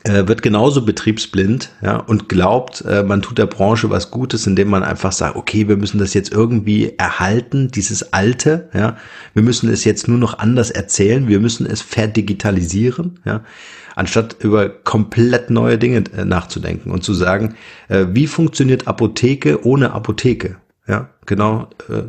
[0.02, 4.68] äh, wird genauso betriebsblind ja, und glaubt, äh, man tut der Branche was Gutes, indem
[4.68, 8.96] man einfach sagt, okay, wir müssen das jetzt irgendwie erhalten, dieses Alte, ja,
[9.34, 13.44] wir müssen es jetzt nur noch anders erzählen, wir müssen es verdigitalisieren, ja,
[13.94, 17.54] anstatt über komplett neue Dinge äh, nachzudenken und zu sagen,
[17.88, 20.56] wie funktioniert Apotheke ohne Apotheke,
[20.88, 22.02] ja, genau, äh,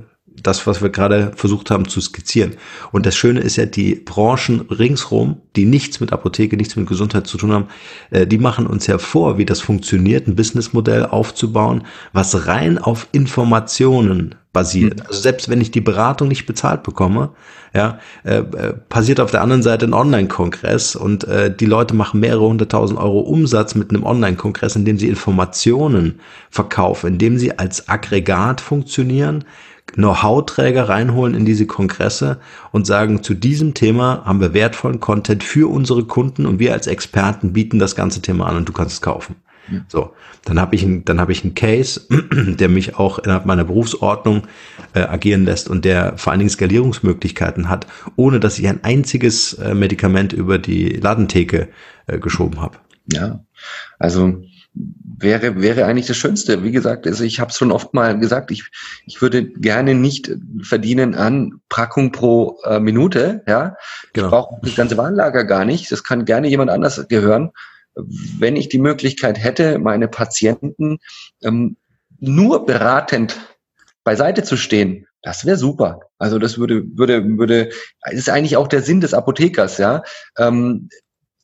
[0.44, 2.56] das, was wir gerade versucht haben zu skizzieren.
[2.92, 7.28] Und das Schöne ist ja, die Branchen ringsrum, die nichts mit Apotheke, nichts mit Gesundheit
[7.28, 7.68] zu tun haben,
[8.12, 11.84] äh, die machen uns ja vor, wie das funktioniert, ein Businessmodell aufzubauen,
[12.14, 14.98] was rein auf Informationen basiert.
[14.98, 15.04] Mhm.
[15.08, 17.32] Also selbst wenn ich die Beratung nicht bezahlt bekomme,
[17.74, 22.20] ja, äh, äh, passiert auf der anderen Seite ein Online-Kongress und äh, die Leute machen
[22.20, 26.20] mehrere hunderttausend Euro Umsatz mit einem Online-Kongress, indem sie Informationen
[26.50, 29.44] verkaufen, indem sie als Aggregat funktionieren,
[29.96, 32.40] Know-how-Träger reinholen in diese Kongresse
[32.72, 36.88] und sagen, zu diesem Thema haben wir wertvollen Content für unsere Kunden und wir als
[36.88, 39.36] Experten bieten das ganze Thema an und du kannst es kaufen.
[39.88, 40.14] So,
[40.46, 44.44] dann habe ich ein, dann habe ich einen Case, der mich auch innerhalb meiner Berufsordnung
[44.94, 47.86] äh, agieren lässt und der vor allen Dingen Skalierungsmöglichkeiten hat,
[48.16, 51.68] ohne dass ich ein einziges äh, Medikament über die Ladentheke
[52.08, 52.78] äh, geschoben habe.
[53.12, 53.44] Ja,
[54.00, 54.42] also
[55.20, 56.64] wäre wäre eigentlich das Schönste.
[56.64, 58.66] Wie gesagt, also ich habe es schon oft mal gesagt, ich
[59.06, 63.44] ich würde gerne nicht verdienen an Packung pro äh, Minute.
[63.48, 63.78] Ja,
[64.14, 64.28] genau.
[64.28, 65.92] ich brauche das ganze Warenlager gar nicht.
[65.92, 67.52] Das kann gerne jemand anders gehören
[68.40, 71.00] wenn ich die Möglichkeit hätte, meine Patienten
[71.42, 71.78] ähm,
[72.20, 73.38] nur beratend
[74.04, 76.02] beiseite zu stehen, das wäre super.
[76.18, 77.70] Also das würde, würde, würde,
[78.12, 80.04] ist eigentlich auch der Sinn des Apothekers, ja.
[80.38, 80.90] Ähm,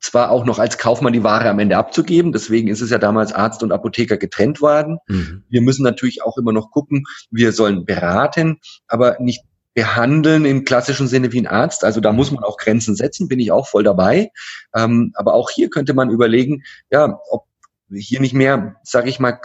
[0.04, 3.32] zwar auch noch als Kaufmann die Ware am Ende abzugeben, deswegen ist es ja damals
[3.34, 4.97] Arzt und Apotheker getrennt worden.
[5.08, 5.43] Mhm.
[5.49, 11.08] Wir müssen natürlich auch immer noch gucken, wir sollen beraten, aber nicht behandeln im klassischen
[11.08, 11.86] Sinne wie ein Arzt.
[11.86, 14.32] Also da muss man auch Grenzen setzen, bin ich auch voll dabei.
[14.76, 17.45] Ähm, aber auch hier könnte man überlegen, ja, ob
[17.91, 19.39] hier nicht mehr, sage ich mal,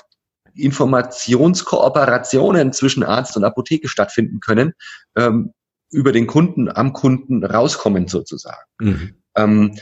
[0.55, 4.73] Informationskooperationen zwischen Arzt und Apotheke stattfinden können,
[5.17, 5.53] ähm,
[5.91, 8.67] über den Kunden, am Kunden rauskommen sozusagen.
[8.81, 9.15] Mhm.
[9.37, 9.79] Ähm,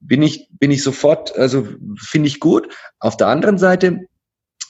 [0.00, 1.66] bin ich, bin ich sofort, also
[1.98, 2.68] finde ich gut.
[2.98, 4.00] Auf der anderen Seite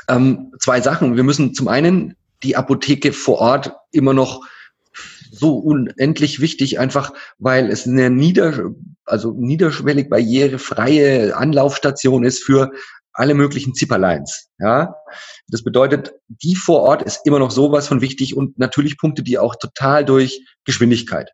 [0.09, 1.17] ähm, zwei Sachen.
[1.17, 4.45] Wir müssen zum einen die Apotheke vor Ort immer noch
[5.31, 8.71] so unendlich wichtig, einfach weil es eine nieder,
[9.05, 12.73] also niederschwellig barrierefreie Anlaufstation ist für
[13.13, 14.49] alle möglichen Zipperlines.
[14.59, 14.95] Ja,
[15.49, 19.39] das bedeutet, die vor Ort ist immer noch sowas von wichtig und natürlich punkte die
[19.39, 21.31] auch total durch Geschwindigkeit.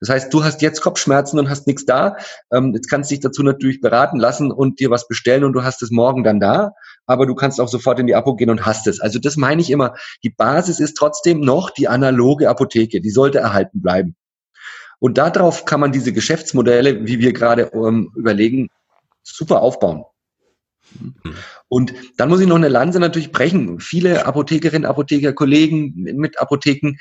[0.00, 2.16] Das heißt, du hast jetzt Kopfschmerzen und hast nichts da.
[2.52, 5.62] Ähm, jetzt kannst du dich dazu natürlich beraten lassen und dir was bestellen und du
[5.62, 6.72] hast es morgen dann da.
[7.06, 9.00] Aber du kannst auch sofort in die Apo gehen und hast es.
[9.00, 9.94] Also das meine ich immer.
[10.24, 13.00] Die Basis ist trotzdem noch die analoge Apotheke.
[13.00, 14.16] Die sollte erhalten bleiben.
[15.00, 18.68] Und darauf kann man diese Geschäftsmodelle, wie wir gerade ähm, überlegen,
[19.22, 20.04] super aufbauen.
[21.68, 23.80] Und dann muss ich noch eine Lanze natürlich brechen.
[23.80, 26.96] Viele Apothekerinnen, Apotheker, Kollegen mit Apotheken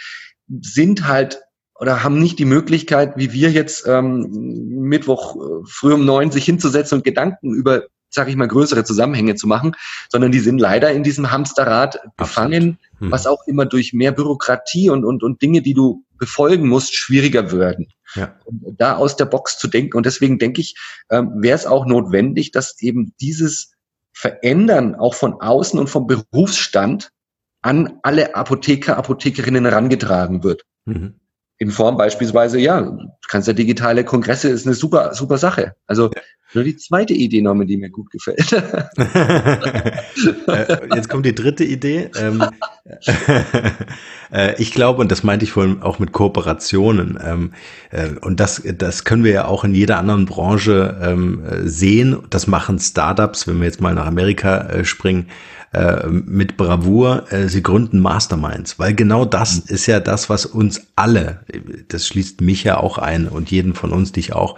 [0.48, 1.42] sind halt
[1.80, 4.30] oder haben nicht die Möglichkeit, wie wir jetzt ähm,
[4.70, 9.36] Mittwoch äh, früh um neun sich hinzusetzen und Gedanken über, sag ich mal, größere Zusammenhänge
[9.36, 9.76] zu machen,
[10.10, 13.12] sondern die sind leider in diesem Hamsterrad gefangen, hm.
[13.12, 17.52] was auch immer durch mehr Bürokratie und, und, und Dinge, die du befolgen musst, schwieriger
[17.54, 17.88] werden.
[18.14, 18.36] Ja.
[18.44, 19.96] Und da aus der Box zu denken.
[19.96, 20.76] Und deswegen denke ich,
[21.10, 23.72] ähm, wäre es auch notwendig, dass eben dieses
[24.12, 27.12] Verändern auch von außen und vom Berufsstand
[27.62, 30.64] an alle Apotheker, Apothekerinnen herangetragen wird.
[30.84, 31.14] Mhm
[31.60, 35.76] in Form beispielsweise, ja, du kannst ja digitale Kongresse, ist eine super, super Sache.
[35.88, 36.10] Also
[36.54, 38.52] nur die zweite Idee nochmal, die mir gut gefällt.
[40.48, 42.10] Äh, jetzt kommt die dritte Idee.
[42.20, 42.44] Ähm,
[44.32, 47.54] äh, ich glaube, und das meinte ich vorhin auch mit Kooperationen, ähm,
[47.92, 52.18] äh, und das, das können wir ja auch in jeder anderen Branche ähm, sehen.
[52.30, 55.28] Das machen Startups, wenn wir jetzt mal nach Amerika springen
[56.10, 59.76] mit Bravour, sie gründen Masterminds, weil genau das mhm.
[59.76, 61.42] ist ja das, was uns alle,
[61.90, 64.56] das schließt mich ja auch ein und jeden von uns, dich auch,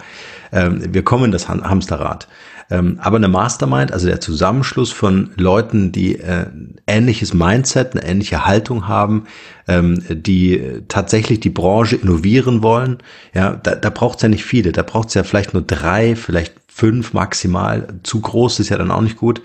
[0.52, 2.28] wir kommen in das Hamsterrad.
[2.72, 6.46] Ähm, aber eine Mastermind, also der Zusammenschluss von Leuten, die äh,
[6.88, 9.26] ähnliches Mindset, eine ähnliche Haltung haben,
[9.68, 13.00] ähm, die tatsächlich die Branche innovieren wollen,
[13.34, 16.16] ja, da, da braucht es ja nicht viele, da braucht es ja vielleicht nur drei,
[16.16, 17.88] vielleicht fünf maximal.
[18.04, 19.42] Zu groß ist ja dann auch nicht gut.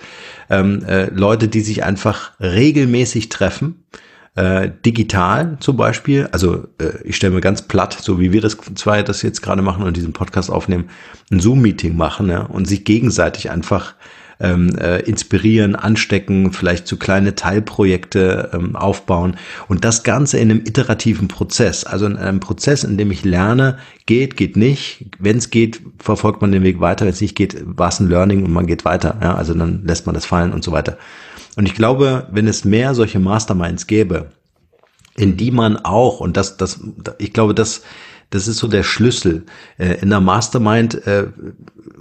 [0.48, 3.82] Ähm, äh, Leute, die sich einfach regelmäßig treffen,
[4.36, 6.28] äh, digital zum Beispiel.
[6.30, 9.62] Also äh, ich stelle mir ganz platt, so wie wir das zwei das jetzt gerade
[9.62, 10.90] machen und diesen Podcast aufnehmen,
[11.30, 13.94] ein Zoom-Meeting machen ja, und sich gegenseitig einfach
[14.38, 19.36] ähm, äh, inspirieren, anstecken, vielleicht so kleine Teilprojekte ähm, aufbauen
[19.68, 23.78] und das Ganze in einem iterativen Prozess, also in einem Prozess, in dem ich lerne,
[24.04, 25.06] geht, geht nicht.
[25.18, 27.06] Wenn es geht, verfolgt man den Weg weiter.
[27.06, 29.16] Wenn es nicht geht, war es ein Learning und man geht weiter.
[29.22, 30.98] Ja, also dann lässt man das fallen und so weiter.
[31.56, 34.30] Und ich glaube, wenn es mehr solche Masterminds gäbe,
[35.16, 36.80] in die man auch, und das, das,
[37.18, 37.82] ich glaube, das,
[38.30, 39.46] das ist so der Schlüssel.
[39.78, 41.28] Äh, in der Mastermind äh,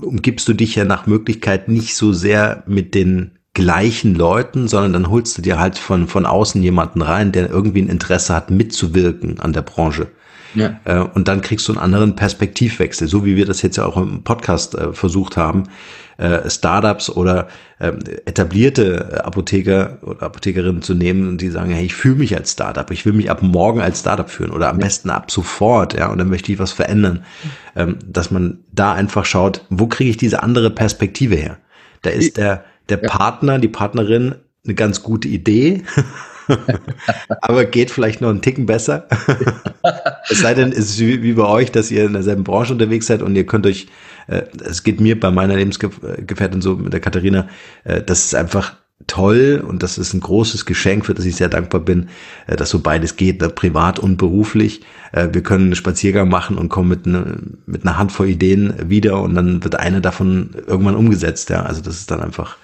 [0.02, 5.10] umgibst du dich ja nach Möglichkeit nicht so sehr mit den gleichen Leuten, sondern dann
[5.10, 9.40] holst du dir halt von, von außen jemanden rein, der irgendwie ein Interesse hat, mitzuwirken
[9.40, 10.08] an der Branche.
[10.56, 10.80] Ja.
[10.84, 13.98] Äh, und dann kriegst du einen anderen Perspektivwechsel, so wie wir das jetzt ja auch
[13.98, 15.64] im Podcast äh, versucht haben,
[16.18, 17.48] äh, Startups oder
[17.80, 22.54] ähm, etablierte Apotheker oder Apothekerinnen zu nehmen und die sagen, hey, ich fühle mich als
[22.54, 26.08] Startup, ich will mich ab morgen als Startup führen oder am besten ab sofort, ja,
[26.08, 27.26] und dann möchte ich was verändern,
[27.76, 31.58] ähm, dass man da einfach schaut, wo kriege ich diese andere Perspektive her?
[32.02, 33.10] Da ist der, der ja.
[33.10, 35.84] Partner, die Partnerin eine ganz gute Idee.
[37.42, 39.08] aber geht vielleicht noch einen Ticken besser.
[40.30, 43.22] es sei denn, es ist wie bei euch, dass ihr in derselben Branche unterwegs seid
[43.22, 43.88] und ihr könnt euch,
[44.28, 47.48] äh, es geht mir bei meiner Lebensgefährtin so mit der Katharina,
[47.84, 48.76] äh, das ist einfach
[49.08, 52.10] toll und das ist ein großes Geschenk, für das ich sehr dankbar bin,
[52.48, 54.82] äh, dass so beides geht, ne, privat und beruflich.
[55.12, 59.22] Äh, wir können einen Spaziergang machen und kommen mit, ne, mit einer Handvoll Ideen wieder
[59.22, 61.50] und dann wird eine davon irgendwann umgesetzt.
[61.50, 62.58] Ja, also das ist dann einfach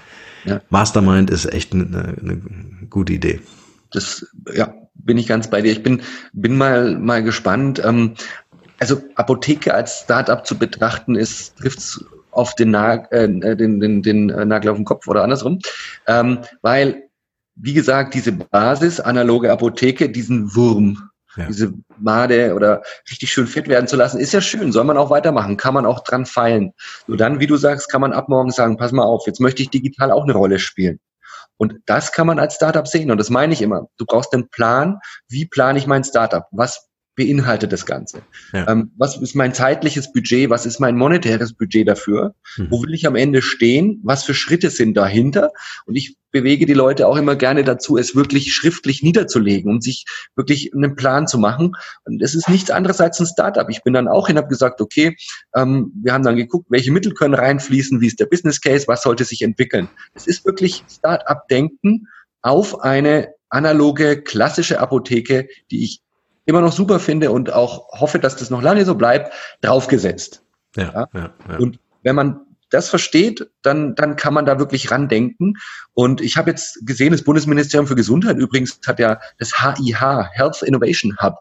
[0.45, 0.61] ja.
[0.69, 2.41] Mastermind ist echt eine, eine
[2.89, 3.41] gute Idee
[3.91, 5.71] das, ja, bin ich ganz bei dir.
[5.71, 6.01] Ich bin,
[6.33, 7.81] bin mal, mal gespannt.
[7.83, 8.15] Ähm,
[8.79, 14.25] also Apotheke als Startup zu betrachten, ist, trifft's auf den, Nag äh, den, den, den
[14.25, 15.59] Nagel auf den Kopf oder andersrum.
[16.07, 17.03] Ähm, weil,
[17.55, 21.45] wie gesagt, diese Basis, analoge Apotheke, diesen Wurm, ja.
[21.47, 25.09] diese Made oder richtig schön fit werden zu lassen, ist ja schön, soll man auch
[25.09, 26.73] weitermachen, kann man auch dran feilen.
[27.07, 29.61] Nur dann, wie du sagst, kann man ab morgen sagen, pass mal auf, jetzt möchte
[29.61, 30.99] ich digital auch eine Rolle spielen.
[31.61, 33.11] Und das kann man als Startup sehen.
[33.11, 33.85] Und das meine ich immer.
[33.97, 34.97] Du brauchst einen Plan.
[35.27, 36.45] Wie plane ich mein Startup?
[36.49, 38.21] Was beinhaltet das Ganze?
[38.53, 38.69] Ja.
[38.69, 40.49] Ähm, was ist mein zeitliches Budget?
[40.49, 42.35] Was ist mein monetäres Budget dafür?
[42.57, 42.67] Mhm.
[42.69, 43.99] Wo will ich am Ende stehen?
[44.03, 45.51] Was für Schritte sind dahinter?
[45.85, 50.05] Und ich bewege die Leute auch immer gerne dazu, es wirklich schriftlich niederzulegen und sich
[50.35, 51.73] wirklich einen Plan zu machen.
[52.05, 53.69] Und es ist nichts anderes als ein Startup.
[53.69, 55.15] Ich bin dann auch hin, habe gesagt, okay,
[55.55, 59.03] ähm, wir haben dann geguckt, welche Mittel können reinfließen, wie ist der Business Case, was
[59.03, 59.89] sollte sich entwickeln.
[60.13, 62.07] Es ist wirklich Startup-Denken
[62.41, 66.01] auf eine analoge, klassische Apotheke, die ich
[66.45, 70.43] immer noch super finde und auch hoffe, dass das noch lange so bleibt, draufgesetzt.
[70.75, 71.33] Ja, ja?
[71.49, 71.57] ja.
[71.57, 75.55] Und wenn man das versteht, dann, dann kann man da wirklich randenken.
[75.93, 80.61] Und ich habe jetzt gesehen, das Bundesministerium für Gesundheit übrigens hat ja das HIH, Health
[80.63, 81.39] Innovation Hub,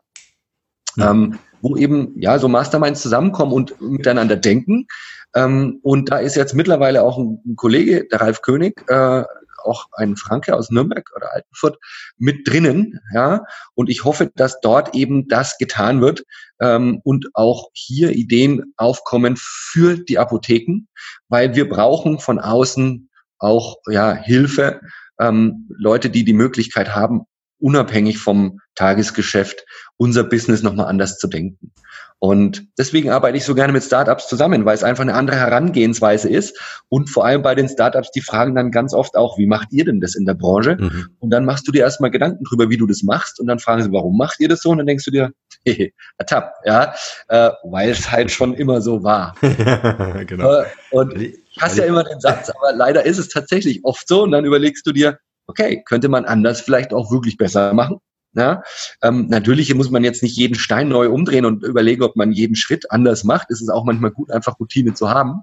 [0.96, 1.10] ja.
[1.10, 4.86] ähm, wo eben ja so Masterminds zusammenkommen und miteinander denken.
[5.34, 9.22] Ähm, und da ist jetzt mittlerweile auch ein, ein Kollege, der Ralf König, äh,
[9.64, 11.78] auch ein Franke aus Nürnberg oder Altenfurt
[12.18, 13.44] mit drinnen, ja.
[13.74, 16.24] Und ich hoffe, dass dort eben das getan wird
[16.60, 20.88] ähm, und auch hier Ideen aufkommen für die Apotheken,
[21.28, 24.80] weil wir brauchen von außen auch ja Hilfe,
[25.18, 27.22] ähm, Leute, die die Möglichkeit haben,
[27.58, 29.64] unabhängig vom Tagesgeschäft
[30.00, 31.72] unser Business nochmal anders zu denken.
[32.18, 36.28] Und deswegen arbeite ich so gerne mit Startups zusammen, weil es einfach eine andere Herangehensweise
[36.28, 36.58] ist.
[36.88, 39.84] Und vor allem bei den Startups, die fragen dann ganz oft auch, wie macht ihr
[39.84, 40.78] denn das in der Branche?
[40.80, 41.08] Mhm.
[41.18, 43.40] Und dann machst du dir erstmal Gedanken drüber, wie du das machst.
[43.40, 44.70] Und dann fragen sie, warum macht ihr das so?
[44.70, 45.32] Und dann denkst du dir,
[45.66, 46.94] hey, ertappt, ja,
[47.28, 49.34] äh, weil es halt schon immer so war.
[50.26, 50.60] genau.
[50.60, 54.22] Äh, und ich hasse ja immer den Satz, aber leider ist es tatsächlich oft so.
[54.22, 57.98] Und dann überlegst du dir, okay, könnte man anders vielleicht auch wirklich besser machen?
[58.32, 58.62] Ja,
[59.02, 62.54] ähm, natürlich muss man jetzt nicht jeden Stein neu umdrehen und überlegen, ob man jeden
[62.54, 63.50] Schritt anders macht.
[63.50, 65.42] Es ist auch manchmal gut, einfach Routine zu haben.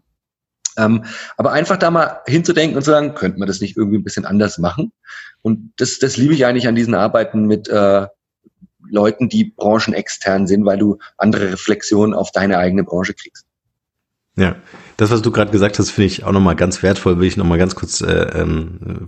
[0.77, 1.03] Ähm,
[1.35, 4.25] aber einfach da mal hinzudenken und zu sagen, könnte man das nicht irgendwie ein bisschen
[4.25, 4.93] anders machen?
[5.41, 8.07] Und das, das liebe ich eigentlich an diesen Arbeiten mit äh,
[8.89, 13.45] Leuten, die branchenextern sind, weil du andere Reflexionen auf deine eigene Branche kriegst.
[14.37, 14.55] Ja,
[14.97, 17.57] das, was du gerade gesagt hast, finde ich auch nochmal ganz wertvoll, will ich nochmal
[17.57, 19.07] ganz kurz äh, ähm,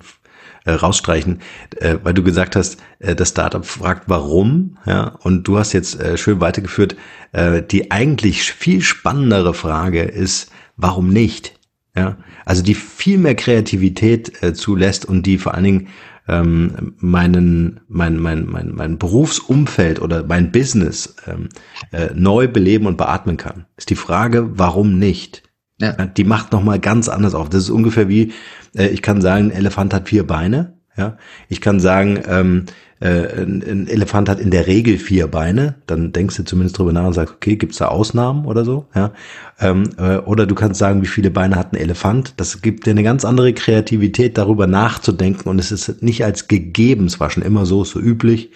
[0.66, 1.40] äh, rausstreichen,
[1.78, 6.00] äh, weil du gesagt hast, äh, das Startup fragt warum, ja, und du hast jetzt
[6.00, 6.96] äh, schön weitergeführt.
[7.32, 11.60] Äh, die eigentlich viel spannendere Frage ist, warum nicht?
[11.96, 15.88] Ja, also die viel mehr Kreativität äh, zulässt und die vor allen Dingen
[16.28, 21.50] ähm, meinen, mein, mein, mein, mein Berufsumfeld oder mein Business ähm,
[21.92, 23.66] äh, neu beleben und beatmen kann.
[23.78, 25.44] Ist die Frage, warum nicht?
[25.82, 25.94] Ja.
[25.94, 27.50] Die macht nochmal ganz anders auf.
[27.50, 28.34] Das ist ungefähr wie,
[28.74, 30.74] ich kann sagen, ein Elefant hat vier Beine.
[30.98, 31.18] Ja,
[31.48, 32.66] ich kann sagen, ähm,
[33.00, 35.76] äh, ein, ein Elefant hat in der Regel vier Beine.
[35.88, 38.88] Dann denkst du zumindest drüber nach und sagst, okay, gibt's da Ausnahmen oder so?
[38.94, 39.14] Ja,
[39.60, 42.34] ähm, äh, oder du kannst sagen, wie viele Beine hat ein Elefant.
[42.38, 45.48] Das gibt dir eine ganz andere Kreativität, darüber nachzudenken.
[45.48, 48.52] Und es ist nicht als gegeben, es war schon immer so, so üblich,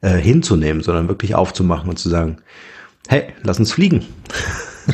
[0.00, 2.38] äh, hinzunehmen, sondern wirklich aufzumachen und zu sagen,
[3.08, 4.06] hey, lass uns fliegen.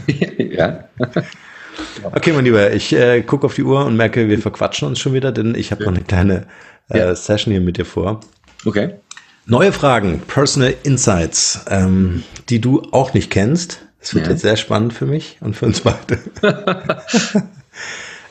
[0.38, 0.84] ja.
[2.02, 5.14] Okay, mein Lieber, ich äh, gucke auf die Uhr und merke, wir verquatschen uns schon
[5.14, 5.90] wieder, denn ich habe ja.
[5.90, 6.46] noch eine kleine
[6.90, 7.14] äh, ja.
[7.14, 8.20] Session hier mit dir vor.
[8.64, 8.94] Okay.
[9.46, 13.80] Neue Fragen, Personal Insights, ähm, die du auch nicht kennst.
[14.00, 14.32] Das wird ja.
[14.32, 16.20] jetzt sehr spannend für mich und für uns beide.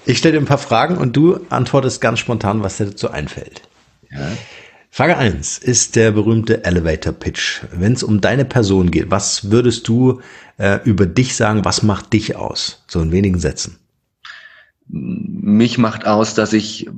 [0.07, 3.61] Ich stelle dir ein paar Fragen und du antwortest ganz spontan, was dir dazu einfällt.
[4.09, 4.29] Ja.
[4.97, 7.61] Frage 1 ist der berühmte Elevator Pitch.
[7.71, 10.21] Wenn es um deine Person geht, was würdest du
[10.57, 12.83] äh, über dich sagen, was macht dich aus?
[12.87, 13.77] So in wenigen Sätzen.
[14.87, 16.89] Mich macht aus, dass ich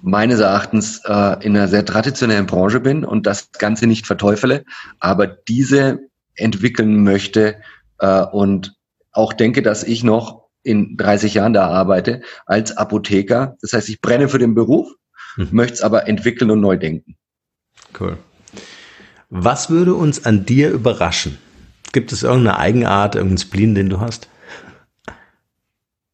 [0.00, 4.64] meines Erachtens äh, in einer sehr traditionellen Branche bin und das Ganze nicht verteufele,
[5.00, 5.98] aber diese
[6.36, 7.56] entwickeln möchte
[7.98, 8.76] äh, und
[9.10, 13.56] auch denke, dass ich noch in 30 Jahren da arbeite als Apotheker.
[13.60, 14.94] Das heißt, ich brenne für den Beruf,
[15.36, 15.48] mhm.
[15.50, 17.16] möchte es aber entwickeln und neu denken.
[17.98, 18.16] Cool.
[19.30, 21.38] Was würde uns an dir überraschen?
[21.92, 24.28] Gibt es irgendeine Eigenart, irgendeinen Spleen, den du hast?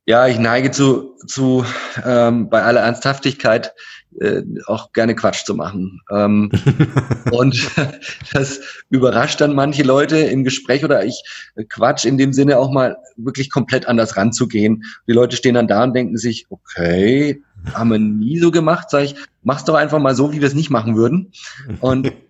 [0.07, 1.65] Ja, ich neige zu, zu
[2.05, 3.75] ähm, bei aller Ernsthaftigkeit
[4.21, 6.01] äh, auch gerne Quatsch zu machen.
[6.11, 6.51] Ähm,
[7.31, 7.71] und
[8.33, 8.61] das
[8.91, 11.23] überrascht dann manche Leute im Gespräch oder ich
[11.69, 14.85] Quatsch in dem Sinne auch mal wirklich komplett anders ranzugehen.
[15.07, 17.43] Die Leute stehen dann da und denken sich, okay,
[17.75, 20.55] haben wir nie so gemacht, sage ich, mach's doch einfach mal so, wie wir es
[20.55, 21.33] nicht machen würden.
[21.81, 22.13] Und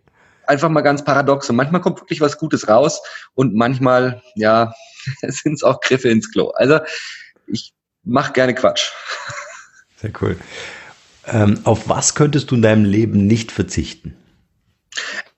[0.49, 1.49] einfach mal ganz paradox.
[1.51, 3.03] Und manchmal kommt wirklich was Gutes raus
[3.34, 4.72] und manchmal, ja,
[5.22, 6.51] sind es auch Griffe ins Klo.
[6.51, 6.80] Also
[7.47, 8.91] ich mache gerne Quatsch.
[9.97, 10.36] Sehr cool.
[11.26, 14.16] Ähm, auf was könntest du in deinem Leben nicht verzichten?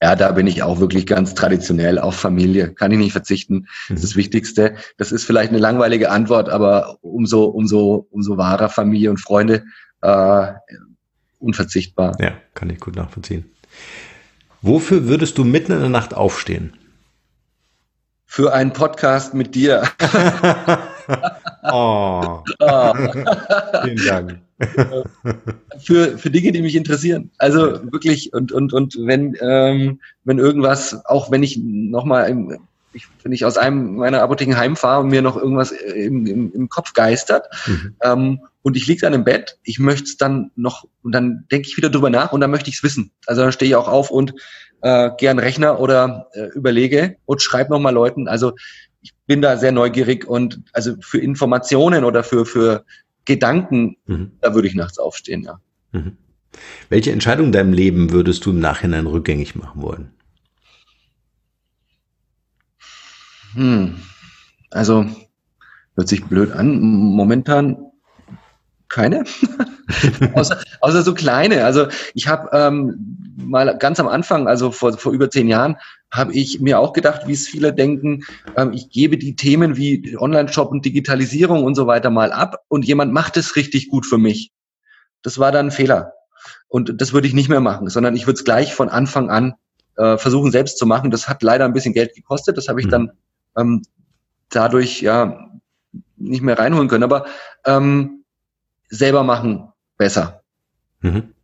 [0.03, 2.73] Ja, da bin ich auch wirklich ganz traditionell auf Familie.
[2.73, 3.67] Kann ich nicht verzichten.
[3.89, 4.21] Das ist das mhm.
[4.21, 4.75] Wichtigste.
[4.97, 9.65] Das ist vielleicht eine langweilige Antwort, aber umso, umso, umso wahrer Familie und Freunde
[10.03, 10.53] äh,
[11.39, 12.17] unverzichtbar.
[12.21, 13.51] Ja, kann ich gut nachvollziehen.
[14.63, 16.75] Wofür würdest du mitten in der Nacht aufstehen?
[18.27, 19.83] Für einen Podcast mit dir.
[21.65, 22.43] oh.
[22.61, 22.95] oh.
[23.83, 24.41] Vielen Dank.
[25.79, 27.31] für, für Dinge, die mich interessieren.
[27.39, 32.59] Also wirklich, und, und, und wenn, ähm, wenn irgendwas, auch wenn ich nochmal
[32.93, 36.69] ich, wenn ich aus einem meiner Apotheken heimfahre und mir noch irgendwas im, im, im
[36.69, 37.97] Kopf geistert mhm.
[38.03, 41.69] ähm, und ich liege dann im Bett, ich möchte es dann noch, und dann denke
[41.69, 43.13] ich wieder drüber nach und dann möchte ich es wissen.
[43.27, 44.35] Also dann stehe ich auch auf und
[44.83, 48.29] äh, gern Rechner oder äh, überlege und schreibe nochmal Leuten.
[48.29, 48.53] Also
[49.01, 52.85] ich bin da sehr neugierig und also für Informationen oder für, für
[53.25, 54.33] Gedanken, mhm.
[54.41, 55.61] da würde ich nachts aufstehen, ja.
[55.93, 56.17] Mhm.
[56.89, 60.11] Welche Entscheidung in deinem Leben würdest du im Nachhinein rückgängig machen wollen?
[63.55, 64.01] Hm.
[64.71, 65.07] Also,
[65.97, 66.81] hört sich blöd an.
[66.81, 67.90] Momentan
[68.91, 69.25] keine.
[70.35, 71.65] außer, außer so kleine.
[71.65, 75.77] Also ich habe ähm, mal ganz am Anfang, also vor, vor über zehn Jahren,
[76.11, 78.25] habe ich mir auch gedacht, wie es viele denken,
[78.57, 82.85] ähm, ich gebe die Themen wie Online-Shop und Digitalisierung und so weiter mal ab und
[82.85, 84.53] jemand macht es richtig gut für mich.
[85.23, 86.13] Das war dann ein Fehler.
[86.69, 89.55] Und das würde ich nicht mehr machen, sondern ich würde es gleich von Anfang an
[89.97, 91.11] äh, versuchen selbst zu machen.
[91.11, 92.57] Das hat leider ein bisschen Geld gekostet.
[92.57, 92.91] Das habe ich mhm.
[92.91, 93.13] dann
[93.57, 93.83] ähm,
[94.49, 95.51] dadurch ja
[96.17, 97.05] nicht mehr reinholen können.
[97.05, 97.27] Aber
[97.65, 98.20] ähm,
[98.91, 100.43] selber machen besser.
[101.01, 101.35] Mhm.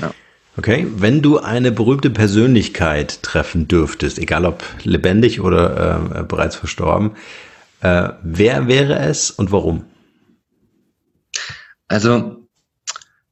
[0.00, 0.12] Ja.
[0.56, 7.12] Okay, wenn du eine berühmte Persönlichkeit treffen dürftest, egal ob lebendig oder äh, bereits verstorben,
[7.80, 9.84] äh, wer wäre es und warum?
[11.88, 12.48] Also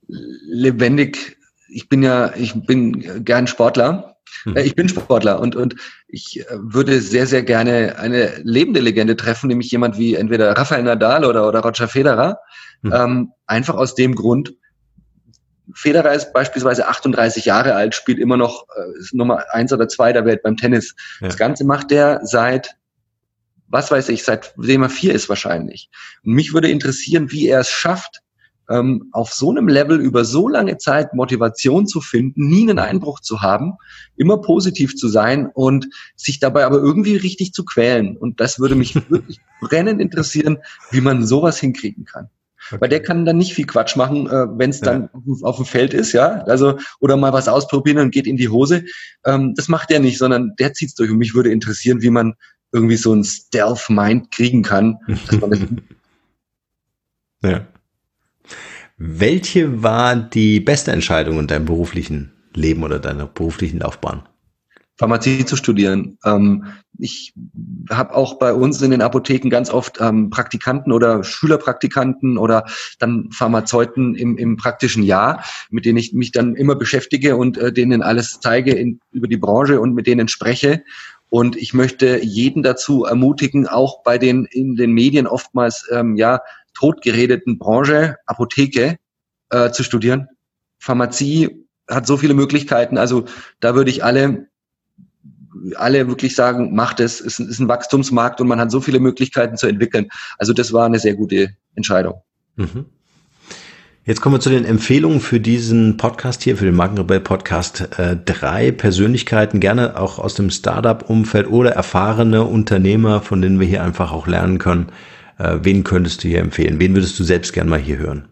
[0.06, 1.36] lebendig,
[1.68, 4.16] ich bin ja, ich bin gern Sportler.
[4.44, 4.56] Hm.
[4.56, 5.76] Äh, ich bin Sportler und, und
[6.08, 10.82] ich äh, würde sehr, sehr gerne eine lebende Legende treffen, nämlich jemand wie entweder Rafael
[10.82, 12.38] Nadal oder, oder Roger Federer.
[12.82, 12.92] Hm.
[12.94, 14.54] Ähm, einfach aus dem Grund,
[15.74, 20.24] Federer ist beispielsweise 38 Jahre alt, spielt immer noch äh, Nummer eins oder zwei der
[20.24, 20.94] Welt beim Tennis.
[21.20, 21.28] Ja.
[21.28, 22.76] Das Ganze macht er seit,
[23.68, 25.90] was weiß ich, seitdem er vier ist wahrscheinlich.
[26.24, 28.22] Und mich würde interessieren, wie er es schafft,
[28.68, 33.20] ähm, auf so einem Level über so lange Zeit Motivation zu finden, nie einen Einbruch
[33.20, 33.74] zu haben,
[34.16, 38.16] immer positiv zu sein und sich dabei aber irgendwie richtig zu quälen.
[38.16, 40.58] Und das würde mich wirklich brennend interessieren,
[40.90, 42.28] wie man sowas hinkriegen kann.
[42.70, 42.80] Okay.
[42.80, 45.34] Weil der kann dann nicht viel Quatsch machen, äh, wenn es dann ja.
[45.42, 46.42] auf, dem Feld ist, ja.
[46.44, 48.84] Also, oder mal was ausprobieren und geht in die Hose.
[49.24, 51.10] Ähm, das macht der nicht, sondern der zieht's durch.
[51.10, 52.34] Und mich würde interessieren, wie man
[52.72, 54.98] irgendwie so ein Stealth-Mind kriegen kann,
[57.42, 57.66] ja.
[59.02, 64.28] Welche war die beste Entscheidung in deinem beruflichen Leben oder deiner beruflichen Laufbahn?
[65.00, 66.18] Pharmazie zu studieren.
[66.26, 66.66] Ähm,
[66.98, 67.32] ich
[67.88, 72.66] habe auch bei uns in den Apotheken ganz oft ähm, Praktikanten oder Schülerpraktikanten oder
[72.98, 77.72] dann Pharmazeuten im, im praktischen Jahr, mit denen ich mich dann immer beschäftige und äh,
[77.72, 80.84] denen alles zeige in, über die Branche und mit denen spreche.
[81.30, 86.40] Und ich möchte jeden dazu ermutigen, auch bei den in den Medien oftmals ähm, ja
[86.74, 88.98] totgeredeten Branche, Apotheke
[89.48, 90.28] äh, zu studieren.
[90.78, 92.98] Pharmazie hat so viele Möglichkeiten.
[92.98, 93.24] Also
[93.60, 94.49] da würde ich alle
[95.76, 99.56] alle wirklich sagen, macht es, es ist ein Wachstumsmarkt und man hat so viele Möglichkeiten
[99.56, 100.08] zu entwickeln.
[100.38, 102.22] Also das war eine sehr gute Entscheidung.
[102.56, 102.86] Mhm.
[104.04, 107.98] Jetzt kommen wir zu den Empfehlungen für diesen Podcast hier, für den Markenrebell Podcast.
[107.98, 113.84] Äh, drei Persönlichkeiten, gerne auch aus dem Startup-Umfeld oder erfahrene Unternehmer, von denen wir hier
[113.84, 114.86] einfach auch lernen können.
[115.38, 116.80] Äh, wen könntest du hier empfehlen?
[116.80, 118.26] Wen würdest du selbst gerne mal hier hören?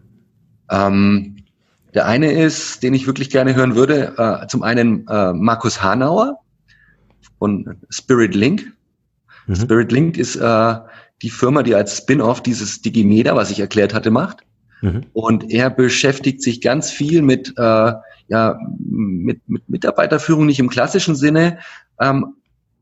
[0.71, 1.37] Ähm,
[1.93, 6.39] der eine ist, den ich wirklich gerne hören würde, äh, zum einen äh, Markus Hanauer
[7.39, 8.73] von Spirit Link.
[9.47, 9.55] Mhm.
[9.55, 10.75] Spirit Link ist äh,
[11.21, 14.39] die Firma, die als Spin-off dieses Digimeda, was ich erklärt hatte, macht.
[14.81, 15.05] Mhm.
[15.13, 17.93] Und er beschäftigt sich ganz viel mit, äh,
[18.27, 21.59] ja, mit, mit Mitarbeiterführung, nicht im klassischen Sinne,
[21.99, 22.35] ähm,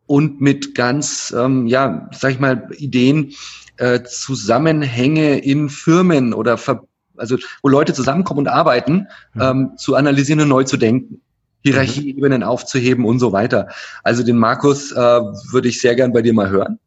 [0.08, 3.34] und mit ganz, ähm, ja, sag ich mal, Ideen,
[3.76, 6.84] äh, Zusammenhänge in Firmen oder Ver
[7.20, 9.42] also wo Leute zusammenkommen und arbeiten, mhm.
[9.42, 11.22] ähm, zu analysieren und neu zu denken.
[11.64, 13.68] Hierarchieebenen aufzuheben und so weiter.
[14.04, 16.80] Also den Markus äh, würde ich sehr gern bei dir mal hören.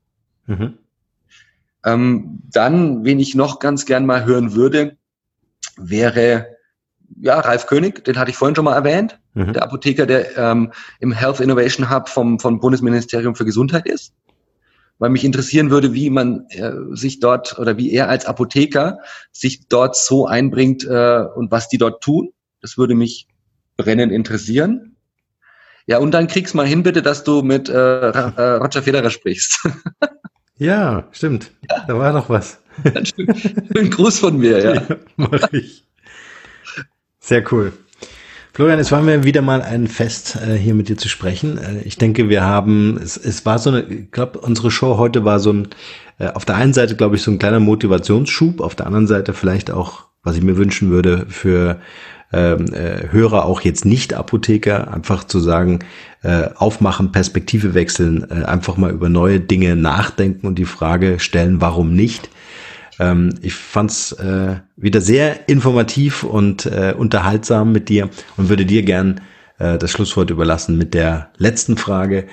[0.47, 0.79] Mhm.
[1.85, 4.97] Ähm, dann, wen ich noch ganz gern mal hören würde,
[5.77, 6.47] wäre
[7.19, 9.53] ja Ralf König, den hatte ich vorhin schon mal erwähnt, mhm.
[9.53, 14.15] der Apotheker, der ähm, im Health Innovation Hub vom, vom Bundesministerium für Gesundheit ist.
[14.99, 18.99] Weil mich interessieren würde, wie man äh, sich dort oder wie er als Apotheker
[19.33, 22.33] sich dort so einbringt äh, und was die dort tun.
[22.61, 23.27] Das würde mich
[23.83, 24.97] brennend interessieren.
[25.87, 29.69] Ja, und dann krieg's mal hin, bitte, dass du mit äh, äh Roger Federer sprichst.
[30.61, 31.53] Ja, stimmt.
[31.71, 31.85] Ja.
[31.89, 32.59] Da war noch was.
[33.75, 34.75] Schönen Gruß von mir, ja.
[34.91, 35.87] ja mach ich.
[37.19, 37.73] Sehr cool.
[38.53, 41.57] Florian, es war mir wieder mal ein Fest, äh, hier mit dir zu sprechen.
[41.57, 45.25] Äh, ich denke, wir haben, es, es war so eine, ich glaube, unsere Show heute
[45.25, 45.69] war so ein,
[46.19, 49.71] auf der einen Seite, glaube ich, so ein kleiner Motivationsschub, auf der anderen Seite vielleicht
[49.71, 51.81] auch, was ich mir wünschen würde, für
[52.33, 55.81] ähm, äh, Hörer, auch jetzt nicht Apotheker, einfach zu sagen,
[56.23, 61.61] äh, aufmachen, Perspektive wechseln, äh, einfach mal über neue Dinge nachdenken und die Frage stellen,
[61.61, 62.31] warum nicht.
[63.01, 68.83] Ähm, ich fand's äh, wieder sehr informativ und äh, unterhaltsam mit dir und würde dir
[68.83, 69.23] gern
[69.59, 72.27] äh, das Schlusswort überlassen mit der letzten Frage,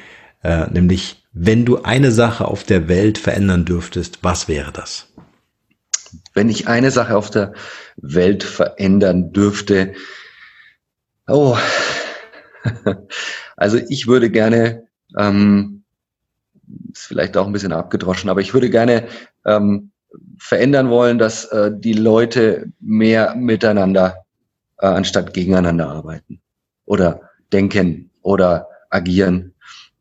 [0.43, 5.07] äh, nämlich wenn du eine Sache auf der Welt verändern dürftest, was wäre das?
[6.38, 7.53] Wenn ich eine Sache auf der
[7.95, 9.93] Welt verändern dürfte,
[11.27, 11.57] oh,
[13.57, 15.81] also ich würde gerne, ähm,
[16.93, 19.07] ist vielleicht auch ein bisschen abgedroschen, aber ich würde gerne
[19.45, 19.89] ähm,
[20.38, 24.17] verändern wollen, dass äh, die Leute mehr miteinander
[24.77, 26.39] äh, anstatt gegeneinander arbeiten
[26.85, 29.55] oder denken oder agieren.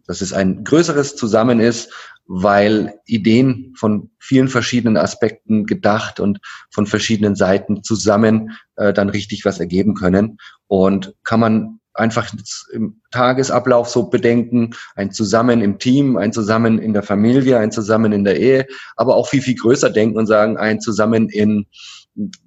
[0.07, 1.95] Dass es ein größeres Zusammen ist,
[2.27, 6.39] weil Ideen von vielen verschiedenen Aspekten gedacht und
[6.71, 10.39] von verschiedenen Seiten zusammen äh, dann richtig was ergeben können.
[10.67, 12.33] Und kann man einfach
[12.73, 18.13] im Tagesablauf so bedenken, ein Zusammen im Team, ein Zusammen in der Familie, ein Zusammen
[18.13, 18.67] in der Ehe,
[18.97, 21.67] aber auch viel, viel größer denken und sagen, ein Zusammen in,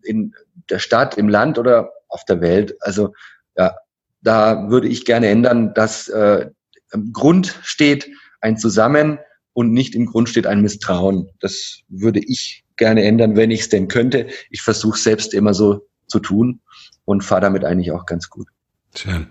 [0.04, 0.34] in
[0.70, 2.76] der Stadt, im Land oder auf der Welt.
[2.82, 3.14] Also
[3.58, 3.76] ja,
[4.22, 6.50] da würde ich gerne ändern, dass äh,
[6.92, 8.10] im Grund steht
[8.42, 9.20] ein Zusammen
[9.60, 11.28] und nicht im Grund steht ein Misstrauen.
[11.42, 14.28] Das würde ich gerne ändern, wenn ich es denn könnte.
[14.50, 16.62] Ich versuche selbst immer so zu tun
[17.04, 18.48] und fahre damit eigentlich auch ganz gut.
[18.96, 19.28] Schön.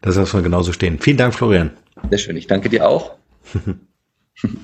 [0.00, 1.00] Das lassen wir genauso stehen.
[1.00, 1.72] Vielen Dank, Florian.
[2.08, 2.36] Sehr schön.
[2.36, 3.16] Ich danke dir auch.